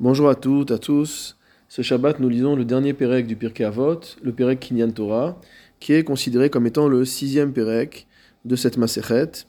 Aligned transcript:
Bonjour 0.00 0.28
à 0.28 0.36
toutes, 0.36 0.70
à 0.70 0.78
tous. 0.78 1.36
Ce 1.68 1.82
Shabbat, 1.82 2.20
nous 2.20 2.28
lisons 2.28 2.54
le 2.54 2.64
dernier 2.64 2.92
Pérec 2.92 3.26
du 3.26 3.34
Pirkei 3.34 3.64
Avot, 3.64 3.98
le 4.22 4.30
Pérec 4.30 4.60
Kinyan 4.60 4.92
Torah, 4.92 5.40
qui 5.80 5.92
est 5.92 6.04
considéré 6.04 6.50
comme 6.50 6.68
étant 6.68 6.86
le 6.86 7.04
sixième 7.04 7.52
Pérec 7.52 8.06
de 8.44 8.54
cette 8.54 8.76
Maséchet. 8.76 9.44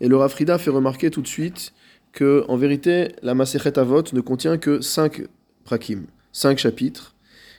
Et 0.00 0.08
le 0.08 0.16
Rafrida 0.16 0.58
fait 0.58 0.70
remarquer 0.70 1.12
tout 1.12 1.22
de 1.22 1.28
suite 1.28 1.74
que, 2.10 2.44
en 2.48 2.56
vérité, 2.56 3.12
la 3.22 3.36
Maséchet 3.36 3.78
Avot 3.78 4.02
ne 4.12 4.20
contient 4.20 4.58
que 4.58 4.80
cinq 4.80 5.22
prakim, 5.62 6.06
cinq 6.32 6.58
chapitres, 6.58 7.14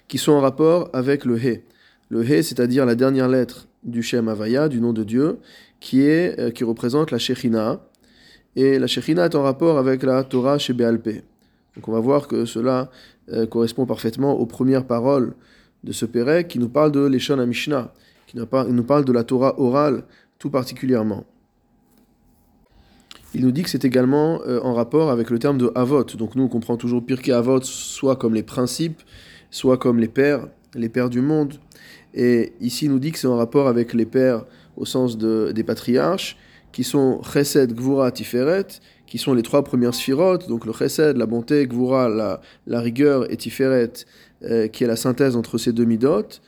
qui 0.09 0.17
sont 0.17 0.33
en 0.33 0.41
rapport 0.41 0.89
avec 0.91 1.23
le 1.23 1.38
He. 1.38 1.63
Le 2.09 2.29
He, 2.29 2.43
c'est-à-dire 2.43 2.86
la 2.86 2.95
dernière 2.95 3.29
lettre 3.29 3.70
du 3.86 4.04
Shem 4.04 4.27
Havaya, 4.27 4.67
du 4.67 4.81
nom 4.81 4.91
de 4.91 5.05
Dieu, 5.05 5.38
qui, 5.79 6.01
est, 6.01 6.38
euh, 6.38 6.51
qui 6.51 6.65
représente 6.65 7.11
la 7.11 7.17
Shechina. 7.17 7.79
Et 8.57 8.77
la 8.77 8.88
Shechina 8.88 9.23
est 9.23 9.36
en 9.36 9.43
rapport 9.43 9.77
avec 9.77 10.04
la 10.04 10.25
Torah 10.25 10.57
chez. 10.57 10.73
Donc 11.80 11.88
on 11.88 11.93
va 11.93 12.02
voir 12.02 12.27
que 12.27 12.43
cela 12.43 12.91
euh, 13.32 13.47
correspond 13.47 13.86
parfaitement 13.86 14.33
aux 14.37 14.46
premières 14.46 14.86
paroles 14.86 15.33
de 15.86 15.93
ce 15.93 16.06
Pérec 16.06 16.50
qui 16.50 16.60
nous 16.60 16.68
parle 16.68 16.92
de 16.92 17.00
l'Eshon 17.00 17.37
Mishnah, 17.47 17.93
qui 18.28 18.36
nous 18.36 18.83
parle 18.83 19.06
de 19.06 19.14
la 19.14 19.24
Torah 19.24 19.57
orale 19.57 20.04
tout 20.39 20.50
particulièrement. 20.50 21.23
Il 23.34 23.46
nous 23.46 23.51
dit 23.51 23.64
que 23.64 23.70
c'est 23.70 23.86
également 23.86 24.42
euh, 24.46 24.60
en 24.61 24.73
rapport 24.73 25.10
avec 25.10 25.29
le 25.29 25.39
terme 25.39 25.57
de 25.57 25.71
Avot. 25.73 26.04
Donc 26.04 26.36
nous 26.36 26.43
on 26.43 26.47
comprend 26.50 26.75
toujours 26.75 27.06
Pirkei 27.06 27.32
Avot 27.32 27.61
soit 27.61 28.18
comme 28.18 28.34
les 28.34 28.43
principes, 28.43 29.01
soit 29.50 29.78
comme 29.78 30.00
les 30.00 30.09
pères, 30.09 30.50
les 30.75 30.89
pères 30.89 31.09
du 31.09 31.21
monde. 31.21 31.54
Et 32.14 32.52
ici 32.59 32.88
il 32.88 32.92
nous 32.92 33.00
dit 33.00 33.14
que 33.14 33.20
c'est 33.20 33.28
en 33.28 33.38
rapport 33.38 33.70
avec 33.70 33.94
les 33.94 34.06
pères 34.06 34.44
au 34.75 34.84
sens 34.84 35.17
de, 35.17 35.53
des 35.56 35.64
patriarches, 35.64 36.36
qui 36.73 36.84
sont 36.84 37.22
Chesed, 37.23 37.73
Gvura, 37.73 38.11
Tiferet, 38.11 38.67
qui 39.09 39.17
sont 39.17 39.33
les 39.33 39.41
trois 39.41 39.63
premières 39.63 39.95
sphirotes, 39.95 40.47
donc 40.47 40.66
le 40.66 40.72
chesed, 40.72 41.17
la 41.17 41.25
bonté, 41.25 41.66
gvura, 41.66 42.08
la, 42.08 42.41
la 42.67 42.80
rigueur, 42.80 43.30
et 43.31 43.38
tiferet, 43.38 43.91
euh, 44.44 44.67
qui 44.67 44.83
est 44.83 44.88
la 44.88 44.95
synthèse 44.95 45.36
entre 45.36 45.58
ces 45.58 45.73
deux 45.73 45.86
midotes. 45.86 46.42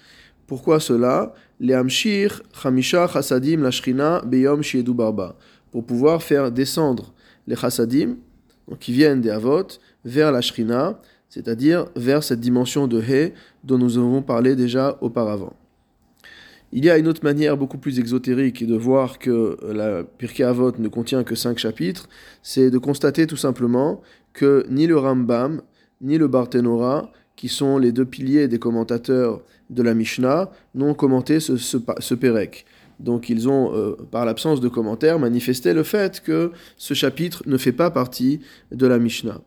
Pourquoi 0.46 0.80
cela? 0.80 1.34
Les 1.60 1.74
amshir, 1.74 2.44
chamisha, 2.54 3.08
chassadim, 3.08 3.62
la 3.62 3.72
shrina, 3.72 4.22
beyom, 4.26 4.62
shiedu 4.62 4.94
barba. 4.94 5.36
Pour 5.72 5.86
pouvoir 5.86 6.22
faire 6.22 6.52
descendre 6.52 7.14
les 7.48 7.56
chassadim, 7.56 8.18
qui 8.80 8.92
viennent 8.92 9.22
des 9.22 9.32
avot, 9.32 9.68
vers 10.06 10.32
la 10.32 10.42
shrina, 10.42 11.00
c'est-à-dire 11.30 11.88
vers 11.96 12.24
cette 12.24 12.40
dimension 12.40 12.88
de 12.88 13.02
he 13.02 13.34
dont 13.64 13.80
nous 13.80 13.98
avons 13.98 14.22
parlé 14.22 14.56
déjà 14.56 14.98
auparavant. 15.02 15.54
Il 16.74 16.86
y 16.86 16.90
a 16.90 16.98
une 16.98 17.10
autre 17.10 17.24
manière 17.24 17.58
beaucoup 17.58 17.78
plus 17.78 18.00
exotérique 18.00 18.66
de 18.66 18.76
voir 18.76 19.20
que 19.20 19.58
la 19.74 20.04
Pirkei 20.04 20.44
Avot 20.44 20.72
ne 20.78 20.88
contient 20.88 21.26
que 21.26 21.36
cinq 21.36 21.58
chapitres, 21.58 22.08
c'est 22.44 22.72
de 22.72 22.78
constater 22.78 23.28
tout 23.28 23.36
simplement 23.36 24.02
que 24.32 24.66
ni 24.70 24.88
le 24.88 24.98
Rambam, 24.98 25.62
ni 26.00 26.18
le 26.18 26.30
Barthénora, 26.30 27.12
qui 27.36 27.50
sont 27.50 27.78
les 27.78 27.92
deux 27.92 28.06
piliers 28.06 28.48
des 28.48 28.58
commentateurs 28.58 29.42
de 29.70 29.84
la 29.84 29.94
Mishnah, 29.94 30.50
n'ont 30.74 30.94
commenté 30.94 31.42
ce, 31.42 31.58
ce, 31.58 32.14
Pérec. 32.16 32.66
Donc 33.00 33.30
ils 33.30 33.50
ont, 33.50 33.76
euh, 33.76 33.98
par 34.10 34.26
l'absence 34.26 34.62
de 34.62 34.70
commentaires, 34.70 35.20
manifesté 35.20 35.74
le 35.74 35.84
fait 35.84 36.22
que 36.22 36.52
ce 36.78 36.94
chapitre 36.94 37.44
ne 37.48 37.58
fait 37.58 37.72
pas 37.74 37.92
partie 37.92 38.40
de 38.72 38.88
la 38.88 38.98
Mishnah. 38.98 39.42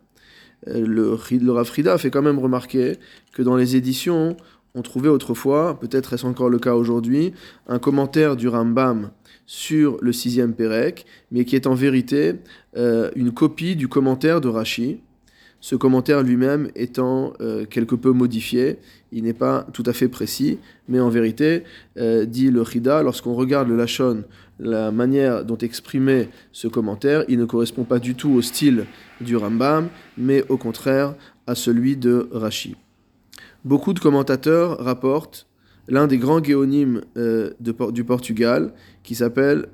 Euh, 0.68 0.86
le, 0.86 1.18
le 1.30 1.52
Rafrida 1.52 1.96
fait 1.96 2.10
quand 2.10 2.22
même 2.22 2.38
remarquer 2.38 2.96
que 3.32 3.42
dans 3.42 3.56
les 3.56 3.76
éditions, 3.76 4.36
on 4.74 4.82
trouvait 4.82 5.08
autrefois, 5.08 5.78
peut-être 5.78 6.14
est-ce 6.14 6.26
encore 6.26 6.50
le 6.50 6.58
cas 6.58 6.74
aujourd'hui, 6.74 7.32
un 7.68 7.78
commentaire 7.78 8.34
du 8.34 8.48
Rambam 8.48 9.10
sur 9.46 9.98
le 10.00 10.12
sixième 10.12 10.52
Pérec, 10.52 11.06
mais 11.30 11.44
qui 11.44 11.54
est 11.54 11.68
en 11.68 11.74
vérité 11.74 12.34
euh, 12.76 13.10
une 13.14 13.32
copie 13.32 13.76
du 13.76 13.86
commentaire 13.86 14.40
de 14.40 14.48
Rashi. 14.48 15.00
Ce 15.60 15.76
commentaire 15.76 16.22
lui-même 16.22 16.70
étant 16.74 17.34
euh, 17.40 17.66
quelque 17.66 17.94
peu 17.94 18.10
modifié, 18.10 18.78
il 19.12 19.22
n'est 19.22 19.32
pas 19.32 19.64
tout 19.72 19.84
à 19.86 19.92
fait 19.92 20.08
précis, 20.08 20.58
mais 20.88 20.98
en 20.98 21.08
vérité, 21.08 21.62
euh, 21.96 22.26
dit 22.26 22.50
le 22.50 22.64
Chida, 22.64 23.02
lorsqu'on 23.02 23.34
regarde 23.34 23.68
le 23.68 23.76
Lachon, 23.76 24.24
la 24.58 24.90
manière 24.90 25.44
dont 25.44 25.56
exprimait 25.56 26.28
ce 26.50 26.66
commentaire, 26.66 27.24
il 27.28 27.38
ne 27.38 27.44
correspond 27.44 27.84
pas 27.84 28.00
du 28.00 28.16
tout 28.16 28.30
au 28.30 28.42
style 28.42 28.86
du 29.20 29.36
Rambam, 29.36 29.88
mais 30.18 30.44
au 30.48 30.56
contraire 30.56 31.14
à 31.46 31.54
celui 31.54 31.96
de 31.96 32.28
Rashi. 32.32 32.74
Beaucoup 33.64 33.94
de 33.94 33.98
commentateurs 33.98 34.78
rapportent 34.78 35.46
l'un 35.88 36.06
des 36.06 36.18
grands 36.18 36.42
géonymes 36.42 37.00
euh, 37.16 37.52
du 37.60 38.04
Portugal 38.04 38.74
qui 39.02 39.14
s'appelle 39.14 39.68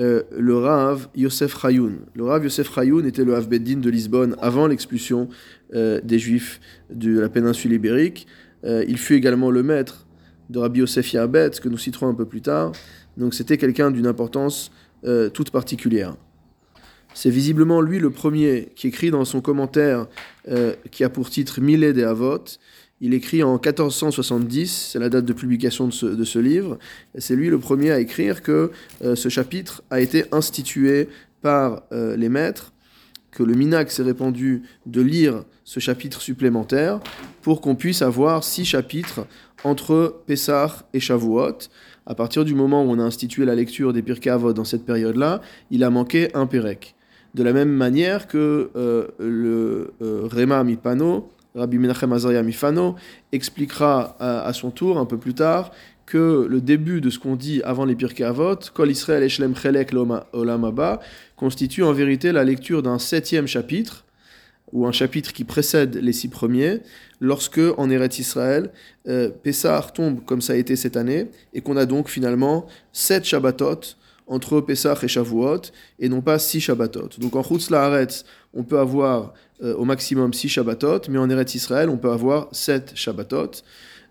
euh, 0.00 0.22
le 0.34 0.56
Rav 0.56 1.08
Yosef 1.14 1.60
Chayoun. 1.60 1.98
Le 2.14 2.24
Rav 2.24 2.42
Yosef 2.42 2.74
Chayoun 2.74 3.04
était 3.04 3.22
le 3.22 3.38
Beddin 3.42 3.80
de 3.80 3.90
Lisbonne 3.90 4.34
avant 4.40 4.66
l'expulsion 4.66 5.28
euh, 5.74 6.00
des 6.02 6.18
Juifs 6.18 6.58
de 6.88 7.20
la 7.20 7.28
péninsule 7.28 7.72
ibérique. 7.72 8.26
il 8.64 8.96
fut 8.96 9.14
également 9.14 9.50
le 9.50 9.62
maître 9.62 10.06
de 10.48 10.58
Rabbi 10.58 10.80
Yosef 10.80 11.12
Yarbet, 11.12 11.50
que 11.62 11.68
nous 11.68 11.76
citerons 11.76 12.08
un 12.08 12.14
peu 12.14 12.24
plus 12.24 12.40
tard. 12.40 12.72
Donc 13.18 13.34
c'était 13.34 13.58
quelqu'un 13.58 13.90
d'une 13.90 14.06
importance 14.06 14.72
toute 15.34 15.50
particulière. 15.50 16.16
C'est 17.12 17.28
visiblement 17.28 17.82
lui 17.82 17.98
le 17.98 18.08
premier 18.08 18.72
qui 18.74 18.88
écrit 18.88 19.10
dans 19.10 19.26
son 19.26 19.42
commentaire 19.42 20.06
qui 20.90 21.04
a 21.04 21.10
pour 21.10 21.28
titre 21.28 21.60
Millet 21.60 21.92
des 21.92 22.04
Avot 22.04 22.44
il 23.00 23.12
écrit 23.12 23.42
en 23.42 23.54
1470, 23.54 24.90
c'est 24.92 24.98
la 24.98 25.08
date 25.08 25.24
de 25.24 25.32
publication 25.32 25.88
de 25.88 26.24
ce, 26.24 26.38
livre, 26.38 26.78
c'est 27.18 27.34
lui 27.34 27.48
le 27.48 27.58
premier 27.58 27.90
à 27.90 27.98
écrire 27.98 28.42
que 28.42 28.70
euh, 29.02 29.16
ce 29.16 29.28
chapitre 29.28 29.82
a 29.90 30.00
été 30.00 30.24
institué 30.32 31.08
par 31.42 31.82
euh, 31.92 32.16
les 32.16 32.28
maîtres, 32.28 32.72
que 33.32 33.42
le 33.42 33.54
Minac 33.54 33.90
s'est 33.90 34.04
répandu 34.04 34.62
de 34.86 35.00
lire 35.00 35.44
ce 35.64 35.80
chapitre 35.80 36.20
supplémentaire 36.20 37.00
pour 37.42 37.60
qu'on 37.60 37.74
puisse 37.74 38.00
avoir 38.00 38.44
six 38.44 38.64
chapitres 38.64 39.26
entre 39.64 40.22
Pessah 40.26 40.86
et 40.92 41.00
Shavuot. 41.00 41.68
À 42.06 42.14
partir 42.14 42.44
du 42.44 42.54
moment 42.54 42.84
où 42.84 42.90
on 42.90 42.98
a 43.00 43.02
institué 43.02 43.44
la 43.44 43.56
lecture 43.56 43.92
des 43.92 44.02
Pirkei 44.02 44.36
dans 44.54 44.64
cette 44.64 44.84
période-là, 44.84 45.40
il 45.70 45.82
a 45.82 45.90
manqué 45.90 46.28
un 46.34 46.46
Pérec. 46.46 46.94
De 47.34 47.42
la 47.42 47.52
même 47.52 47.70
manière 47.70 48.28
que 48.28 48.70
euh, 48.76 49.08
le 49.18 49.92
Rema 50.00 50.62
Mipano 50.62 51.28
Rabbi 51.54 51.78
Menachem 51.78 52.12
Azaria 52.12 52.42
Mifano, 52.42 52.96
expliquera 53.30 54.16
à, 54.18 54.52
son 54.52 54.70
tour, 54.70 54.98
un 54.98 55.06
peu 55.06 55.18
plus 55.18 55.34
tard, 55.34 55.70
que 56.04 56.46
le 56.50 56.60
début 56.60 57.00
de 57.00 57.10
ce 57.10 57.18
qu'on 57.18 57.36
dit 57.36 57.62
avant 57.62 57.84
les 57.84 57.94
Pirkei 57.94 58.28
Kol 58.74 58.90
Israël 58.90 59.22
Eshlem 59.22 59.54
Chelek 59.54 59.94
Olam 60.32 60.98
constitue 61.36 61.84
en 61.84 61.92
vérité 61.92 62.32
la 62.32 62.42
lecture 62.42 62.82
d'un 62.82 62.98
septième 62.98 63.46
chapitre, 63.46 64.04
ou 64.72 64.86
un 64.86 64.92
chapitre 64.92 65.32
qui 65.32 65.44
précède 65.44 65.94
les 65.94 66.12
six 66.12 66.28
premiers, 66.28 66.80
lorsque 67.20 67.60
en 67.76 67.88
Eretz 67.88 68.18
Israël, 68.18 68.72
euh, 69.06 69.30
Pessah 69.30 69.86
tombe 69.94 70.24
comme 70.24 70.40
ça 70.40 70.54
a 70.54 70.56
été 70.56 70.74
cette 70.74 70.96
année, 70.96 71.28
et 71.52 71.60
qu'on 71.60 71.76
a 71.76 71.86
donc 71.86 72.08
finalement 72.08 72.66
sept 72.92 73.24
Shabbatot 73.24 73.80
entre 74.26 74.60
Pessah 74.60 74.98
et 75.02 75.08
Shavuot, 75.08 75.60
et 76.00 76.08
non 76.08 76.20
pas 76.20 76.40
six 76.40 76.60
Shabbatot. 76.60 77.10
Donc 77.18 77.36
en 77.36 77.44
Chutz 77.44 77.70
Laaretz, 77.70 78.24
on 78.52 78.64
peut 78.64 78.78
avoir 78.78 79.34
euh, 79.62 79.74
au 79.74 79.84
maximum 79.84 80.32
six 80.32 80.48
Shabbatot, 80.48 81.02
mais 81.08 81.18
en 81.18 81.28
Eretz 81.30 81.54
Israël, 81.54 81.88
on 81.88 81.96
peut 81.96 82.10
avoir 82.10 82.48
sept 82.52 82.92
Shabbatot. 82.94 83.50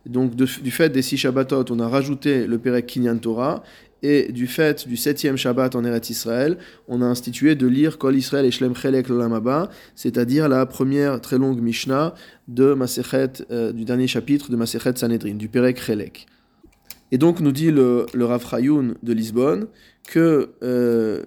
Donc 0.05 0.35
du 0.35 0.71
fait 0.71 0.89
des 0.89 1.01
six 1.01 1.17
Shabbatot, 1.17 1.65
on 1.69 1.79
a 1.79 1.87
rajouté 1.87 2.45
le 2.45 2.57
Perek 2.57 2.85
Kinyan 2.87 3.17
Torah, 3.17 3.63
et 4.03 4.33
du 4.33 4.47
fait 4.47 4.85
du 4.85 4.97
septième 4.97 5.37
Shabbat 5.37 5.75
en 5.75 5.85
Eretz 5.85 6.09
Israël, 6.09 6.57
on 6.89 7.01
a 7.01 7.05
institué 7.05 7.55
de 7.55 7.65
lire 7.67 7.97
Kol 7.97 8.17
Israël 8.17 8.45
et 8.45 8.51
Shlem 8.51 8.75
Chelek 8.75 9.07
Lolamaba, 9.07 9.69
c'est-à-dire 9.95 10.49
la 10.49 10.65
première 10.65 11.21
très 11.21 11.37
longue 11.37 11.61
Mishnah 11.61 12.13
de 12.49 12.73
Masechet, 12.73 13.45
euh, 13.49 13.71
du 13.71 13.85
dernier 13.85 14.07
chapitre 14.07 14.51
de 14.51 14.57
Masechet 14.57 14.97
Sanhedrin, 14.97 15.35
du 15.35 15.47
Perek 15.47 15.81
Chelek. 15.81 16.27
Et 17.13 17.17
donc 17.17 17.39
nous 17.39 17.53
dit 17.53 17.71
le, 17.71 18.05
le 18.13 18.25
Rav 18.25 18.43
de 18.51 19.13
Lisbonne 19.13 19.67
que 20.05 20.49
euh, 20.63 21.23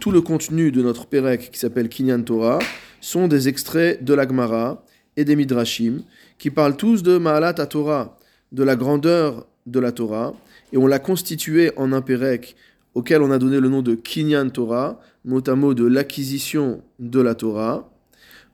tout 0.00 0.10
le 0.10 0.22
contenu 0.22 0.72
de 0.72 0.82
notre 0.82 1.06
Pérec 1.06 1.50
qui 1.52 1.58
s'appelle 1.58 1.88
Kinyan 1.88 2.22
Torah 2.22 2.60
sont 3.06 3.28
des 3.28 3.46
extraits 3.46 4.02
de 4.02 4.14
l'Agmara 4.14 4.82
et 5.16 5.24
des 5.24 5.36
Midrashim 5.36 6.02
qui 6.38 6.50
parlent 6.50 6.76
tous 6.76 7.04
de 7.04 7.18
Maalat 7.18 7.54
Torah, 7.54 8.18
de 8.50 8.64
la 8.64 8.74
grandeur 8.74 9.46
de 9.64 9.78
la 9.78 9.92
Torah, 9.92 10.34
et 10.72 10.76
on 10.76 10.88
l'a 10.88 10.98
constitué 10.98 11.70
en 11.76 11.92
un 11.92 12.02
Pérec 12.02 12.56
auquel 12.94 13.22
on 13.22 13.30
a 13.30 13.38
donné 13.38 13.60
le 13.60 13.68
nom 13.68 13.80
de 13.80 13.94
Kinyan 13.94 14.48
Torah, 14.48 15.00
mot 15.24 15.40
à 15.48 15.54
mot 15.54 15.72
de 15.72 15.86
l'acquisition 15.86 16.82
de 16.98 17.20
la 17.20 17.36
Torah, 17.36 17.88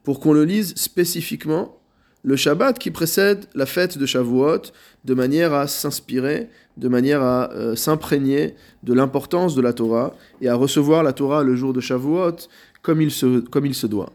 pour 0.04 0.20
qu'on 0.20 0.34
le 0.34 0.44
lise 0.44 0.75
spécifiquement 0.76 1.78
le 2.22 2.37
Shabbat 2.37 2.78
qui 2.78 2.90
précède 2.90 3.46
la 3.54 3.64
fête 3.64 3.96
de 3.96 4.04
Shavuot, 4.04 4.70
de 5.06 5.14
manière 5.14 5.54
à 5.54 5.66
s'inspirer, 5.66 6.50
de 6.76 6.88
manière 6.88 7.22
à 7.22 7.50
euh, 7.52 7.75
s'imprégner 7.75 8.54
de 8.82 8.93
l'importance 8.93 9.54
de 9.54 9.62
la 9.62 9.72
Torah 9.72 10.14
et 10.43 10.50
à 10.50 10.54
recevoir 10.54 11.02
la 11.02 11.14
Torah 11.14 11.43
le 11.43 11.56
jour 11.56 11.72
de 11.72 11.81
Shavuot 11.81 12.37
comme 12.82 13.00
il 13.00 13.10
se, 13.10 13.40
comme 13.40 13.64
il 13.64 13.75
se 13.75 13.87
doit. 13.87 14.12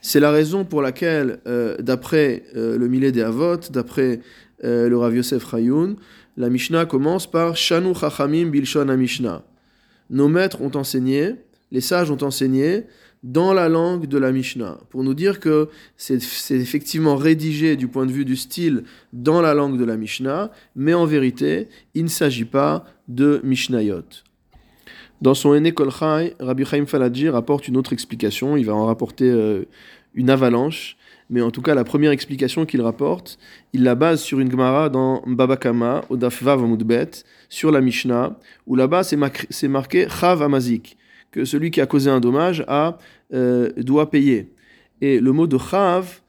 C'est 0.00 0.20
la 0.20 0.30
raison 0.30 0.64
pour 0.64 0.82
laquelle, 0.82 1.40
euh, 1.46 1.76
d'après 1.78 2.44
euh, 2.54 2.78
le 2.78 2.88
Millet 2.88 3.12
des 3.12 3.22
Avot, 3.22 3.56
d'après 3.70 4.20
le 4.62 4.96
Rav 4.96 5.14
Yosef 5.14 5.50
Chayoun, 5.50 5.96
la 6.38 6.48
Mishnah 6.48 6.86
commence 6.86 7.30
par 7.30 7.56
Shanu 7.56 7.94
Chachamim 7.94 8.46
Bilshon 8.46 8.86
Mishnah. 8.96 9.44
Nos 10.08 10.28
maîtres 10.28 10.62
ont 10.62 10.74
enseigné 10.74 11.36
les 11.72 11.80
sages 11.80 12.10
ont 12.10 12.22
enseigné 12.22 12.84
dans 13.22 13.52
la 13.52 13.68
langue 13.68 14.06
de 14.06 14.18
la 14.18 14.30
Mishnah, 14.30 14.78
pour 14.90 15.02
nous 15.02 15.14
dire 15.14 15.40
que 15.40 15.68
c'est 15.96 16.20
effectivement 16.50 17.16
rédigé 17.16 17.76
du 17.76 17.88
point 17.88 18.06
de 18.06 18.12
vue 18.12 18.24
du 18.24 18.36
style 18.36 18.84
dans 19.12 19.40
la 19.40 19.52
langue 19.52 19.78
de 19.78 19.84
la 19.84 19.96
Mishnah, 19.96 20.52
mais 20.76 20.94
en 20.94 21.06
vérité, 21.06 21.68
il 21.94 22.04
ne 22.04 22.08
s'agit 22.08 22.44
pas 22.44 22.84
de 23.08 23.40
Mishnayot. 23.42 24.04
Dans 25.22 25.32
son 25.32 25.54
Ene 25.54 25.72
Kolchai, 25.72 26.34
Rabbi 26.38 26.66
Chaim 26.66 26.84
Faladji 26.84 27.30
rapporte 27.30 27.68
une 27.68 27.78
autre 27.78 27.94
explication, 27.94 28.54
il 28.56 28.66
va 28.66 28.74
en 28.74 28.84
rapporter 28.84 29.30
euh, 29.30 29.64
une 30.14 30.28
avalanche, 30.28 30.98
mais 31.30 31.40
en 31.40 31.50
tout 31.50 31.62
cas 31.62 31.74
la 31.74 31.84
première 31.84 32.10
explication 32.10 32.66
qu'il 32.66 32.82
rapporte, 32.82 33.38
il 33.72 33.82
la 33.82 33.94
base 33.94 34.20
sur 34.20 34.40
une 34.40 34.50
Gemara 34.50 34.90
dans 34.90 35.22
Babakama, 35.26 36.02
au 36.10 36.18
Dafvav 36.18 36.60
sur 37.48 37.72
la 37.72 37.80
Mishnah, 37.80 38.38
où 38.66 38.76
là-bas 38.76 39.04
c'est 39.04 39.68
marqué 39.68 40.06
Chav 40.08 40.42
Amazik, 40.42 40.98
que 41.30 41.46
celui 41.46 41.70
qui 41.70 41.80
a 41.80 41.86
causé 41.86 42.10
un 42.10 42.20
dommage 42.20 42.62
a, 42.68 42.98
euh, 43.32 43.70
doit 43.78 44.10
payer. 44.10 44.52
Et 45.00 45.18
le 45.18 45.32
mot 45.32 45.46
de 45.46 45.56
Chav 45.56 46.20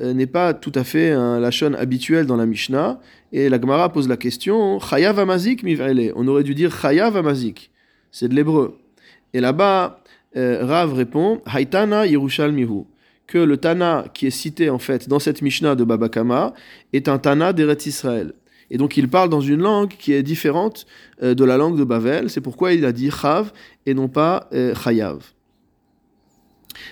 euh, 0.00 0.12
n'est 0.12 0.26
pas 0.26 0.52
tout 0.52 0.72
à 0.74 0.84
fait 0.84 1.12
un 1.12 1.40
lachon 1.40 1.72
habituel 1.72 2.26
dans 2.26 2.36
la 2.36 2.44
Mishnah, 2.44 3.00
et 3.32 3.48
la 3.48 3.58
Gemara 3.58 3.90
pose 3.90 4.06
la 4.06 4.18
question 4.18 4.78
Chayav 4.80 5.18
Amazik. 5.18 5.64
On 6.14 6.28
aurait 6.28 6.42
dû 6.42 6.54
dire 6.54 6.78
Chayav 6.78 7.16
Amazik, 7.16 7.70
c'est 8.14 8.28
de 8.28 8.34
l'hébreu. 8.36 8.78
Et 9.32 9.40
là-bas, 9.40 10.00
euh, 10.36 10.64
Rav 10.64 10.94
répond 10.94 11.42
Haitana 11.52 12.06
Yerushalmihu 12.06 12.84
que 13.26 13.38
le 13.38 13.56
Tana 13.56 14.04
qui 14.14 14.28
est 14.28 14.30
cité 14.30 14.70
en 14.70 14.78
fait 14.78 15.08
dans 15.08 15.18
cette 15.18 15.42
Mishnah 15.42 15.74
de 15.74 15.82
Babakama 15.82 16.54
est 16.92 17.08
un 17.08 17.18
Tana 17.18 17.52
d'Eretz 17.52 17.86
Israël. 17.86 18.32
Et 18.70 18.78
donc 18.78 18.96
il 18.96 19.08
parle 19.08 19.30
dans 19.30 19.40
une 19.40 19.60
langue 19.60 19.88
qui 19.88 20.12
est 20.12 20.22
différente 20.22 20.86
euh, 21.24 21.34
de 21.34 21.44
la 21.44 21.56
langue 21.56 21.76
de 21.76 21.82
Bavel. 21.82 22.30
C'est 22.30 22.40
pourquoi 22.40 22.72
il 22.72 22.84
a 22.84 22.92
dit 22.92 23.10
Chav 23.10 23.52
et 23.84 23.94
non 23.94 24.06
pas 24.06 24.48
euh, 24.52 24.76
Chayav. 24.76 25.18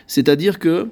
C'est-à-dire 0.08 0.58
que 0.58 0.88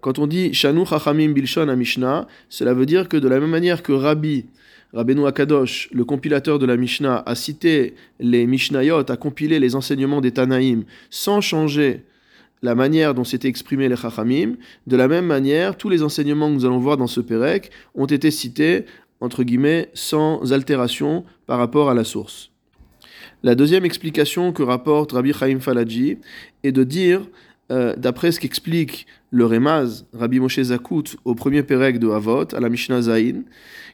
quand 0.00 0.20
on 0.20 0.28
dit 0.28 0.54
Shanu 0.54 0.86
Chachamim 0.86 1.32
Bilshon 1.32 1.68
à 1.68 1.74
Mishnah, 1.74 2.28
cela 2.48 2.74
veut 2.74 2.86
dire 2.86 3.08
que 3.08 3.16
de 3.16 3.26
la 3.26 3.40
même 3.40 3.50
manière 3.50 3.82
que 3.82 3.90
Rabbi, 3.90 4.46
Rabbeinu 4.94 5.26
Akadosh, 5.26 5.88
le 5.92 6.04
compilateur 6.04 6.58
de 6.58 6.66
la 6.66 6.76
Mishnah, 6.76 7.22
a 7.26 7.34
cité 7.34 7.94
les 8.20 8.46
Mishnayot, 8.46 9.10
a 9.10 9.16
compilé 9.16 9.58
les 9.58 9.76
enseignements 9.76 10.20
des 10.20 10.32
Tanaïm 10.32 10.84
sans 11.10 11.40
changer 11.40 12.04
la 12.62 12.74
manière 12.74 13.14
dont 13.14 13.24
s'étaient 13.24 13.48
exprimés 13.48 13.88
les 13.88 13.96
Chachamim, 13.96 14.54
de 14.86 14.96
la 14.96 15.08
même 15.08 15.26
manière, 15.26 15.76
tous 15.76 15.88
les 15.88 16.02
enseignements 16.02 16.48
que 16.48 16.54
nous 16.54 16.64
allons 16.64 16.78
voir 16.78 16.96
dans 16.96 17.06
ce 17.06 17.20
Pérec 17.20 17.70
ont 17.94 18.06
été 18.06 18.30
cités, 18.30 18.84
entre 19.20 19.44
guillemets, 19.44 19.90
sans 19.94 20.52
altération 20.52 21.24
par 21.46 21.58
rapport 21.58 21.90
à 21.90 21.94
la 21.94 22.04
source. 22.04 22.50
La 23.44 23.54
deuxième 23.54 23.84
explication 23.84 24.52
que 24.52 24.62
rapporte 24.62 25.12
Rabbi 25.12 25.32
Chaim 25.32 25.60
Falaji 25.60 26.18
est 26.64 26.72
de 26.72 26.82
dire, 26.82 27.20
euh, 27.70 27.94
d'après 27.96 28.32
ce 28.32 28.40
qu'explique 28.40 29.06
le 29.30 29.46
Remaz, 29.46 30.06
Rabbi 30.12 30.40
Moshe 30.40 30.60
Zakut, 30.60 31.16
au 31.24 31.34
premier 31.36 31.62
Pérec 31.62 32.00
de 32.00 32.08
Havot, 32.08 32.52
à 32.54 32.60
la 32.60 32.68
Mishnah 32.68 33.02
Zain, 33.02 33.42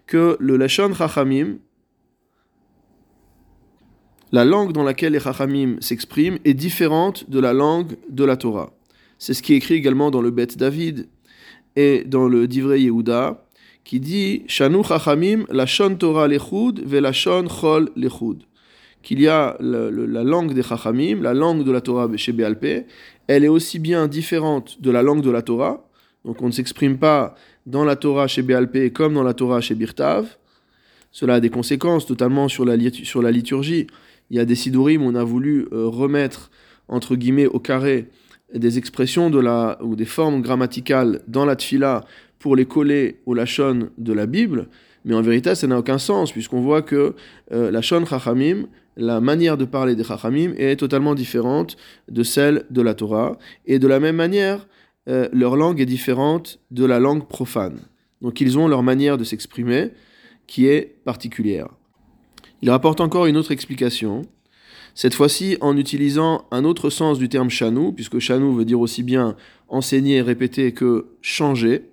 que 0.07 0.37
le 0.41 0.57
Lashon 0.57 0.95
Chachamim, 0.95 1.59
la 4.33 4.45
langue 4.45 4.73
dans 4.73 4.83
laquelle 4.83 5.13
les 5.13 5.21
Chachamim 5.21 5.77
s'expriment 5.81 6.39
est 6.45 6.55
différente 6.55 7.31
de 7.31 7.39
la 7.39 7.53
langue 7.53 7.97
de 8.09 8.25
la 8.25 8.37
Torah. 8.37 8.73
C'est 9.19 9.35
ce 9.35 9.43
qui 9.43 9.55
est 9.55 9.57
écrit 9.57 9.75
également 9.75 10.11
dans 10.11 10.21
le 10.21 10.31
Bet 10.31 10.49
David 10.57 11.09
et 11.77 12.05
dans 12.05 12.29
le 12.29 12.49
Divrei 12.49 12.83
Yehuda, 12.83 13.45
qui 13.85 14.01
dit 14.01 14.43
Shanu 14.49 14.83
Chachamim, 14.83 15.45
la 15.51 15.67
Shon 15.67 15.95
Torah 15.97 16.27
lechud, 16.27 16.81
ve 16.85 17.01
la 17.01 17.13
Shon 17.13 17.47
Chol 17.49 17.91
lechud. 17.97 18.43
Qu'il 19.03 19.21
y 19.21 19.29
a 19.29 19.57
la, 19.61 20.25
langue 20.25 20.55
des 20.55 20.63
Chachamim, 20.63 21.21
la 21.21 21.35
langue 21.35 21.63
de 21.63 21.71
la 21.71 21.81
Torah 21.81 22.09
chez 22.17 22.33
Béalpé, 22.33 22.87
elle 23.27 23.45
est 23.45 23.49
aussi 23.49 23.79
bien 23.79 24.09
différente 24.09 24.81
de 24.81 24.91
la 24.91 25.03
langue 25.03 25.23
de 25.23 25.31
la 25.31 25.43
Torah, 25.43 25.87
donc 26.25 26.41
on 26.41 26.47
ne 26.47 26.53
s'exprime 26.53 26.99
pas 26.99 27.35
dans 27.67 27.85
la 27.85 27.97
Torah 27.97 28.27
chez 28.27 28.43
Béalpé 28.43 28.91
comme 28.91 29.15
dans 29.15 29.23
la 29.23 29.35
Torah 29.35 29.61
chez 29.61 29.75
Birtav. 29.75 30.27
Cela 31.11 31.35
a 31.35 31.41
des 31.41 31.51
conséquences 31.51 32.07
totalement 32.07 32.49
sur 32.49 32.65
la, 32.65 32.77
sur 32.91 33.23
la 33.23 33.31
liturgie. 33.31 33.87
Il 34.31 34.37
y 34.37 34.41
a 34.41 34.45
des 34.45 34.55
sidurim 34.55 35.03
on 35.03 35.15
a 35.15 35.25
voulu 35.25 35.69
euh, 35.73 35.87
remettre, 35.87 36.51
entre 36.89 37.15
guillemets, 37.15 37.47
au 37.47 37.61
carré 37.61 38.09
des 38.53 38.79
expressions 38.79 39.31
de 39.31 39.39
la, 39.39 39.79
ou 39.83 39.97
des 39.97 40.05
formes 40.05 40.43
grammaticales 40.43 41.21
dans 41.29 41.45
la 41.45 41.57
tfila 41.57 42.05
pour 42.39 42.57
les 42.57 42.67
coller 42.67 43.21
au 43.27 43.35
lachon 43.35 43.89
de 43.99 44.13
la 44.13 44.27
Bible, 44.27 44.69
mais 45.05 45.15
en 45.15 45.23
vérité, 45.23 45.55
ça 45.55 45.67
n'a 45.67 45.79
aucun 45.79 45.99
sens, 45.99 46.33
puisqu'on 46.33 46.61
voit 46.61 46.83
que 46.83 47.15
euh, 47.53 47.71
la 47.71 47.83
shon 47.83 48.05
chachamim, 48.07 48.67
la 48.97 49.21
manière 49.21 49.57
de 49.57 49.65
parler 49.65 49.95
des 49.95 50.05
chachamim, 50.05 50.53
est 50.57 50.77
totalement 50.77 51.15
différente 51.15 51.77
de 52.09 52.23
celle 52.23 52.65
de 52.71 52.81
la 52.81 52.95
Torah, 52.95 53.39
et 53.67 53.79
de 53.79 53.87
la 53.87 54.01
même 54.01 54.17
manière, 54.17 54.67
euh, 55.09 55.29
leur 55.33 55.57
langue 55.57 55.81
est 55.81 55.87
différente 55.87 56.61
de 56.71 56.85
la 56.85 56.99
langue 56.99 57.27
profane. 57.27 57.81
Donc 58.23 58.41
ils 58.41 58.59
ont 58.59 58.69
leur 58.69 58.83
manière 58.83 59.19
de 59.19 59.25
s'exprimer 59.25 59.91
qui 60.47 60.67
est 60.67 60.97
particulière. 61.05 61.69
Il 62.63 62.71
rapporte 62.71 63.01
encore 63.01 63.27
une 63.27 63.37
autre 63.37 63.53
explication, 63.53 64.23
cette 64.95 65.15
fois-ci 65.15 65.59
en 65.61 65.77
utilisant 65.77 66.47
un 66.51 66.65
autre 66.65 66.89
sens 66.89 67.19
du 67.19 67.29
terme 67.29 67.51
chanou, 67.51 67.93
puisque 67.93 68.21
chanou 68.21 68.55
veut 68.55 68.65
dire 68.65 68.81
aussi 68.81 69.03
bien 69.03 69.37
enseigner, 69.69 70.23
répéter 70.23 70.73
que 70.73 71.07
changer. 71.21 71.91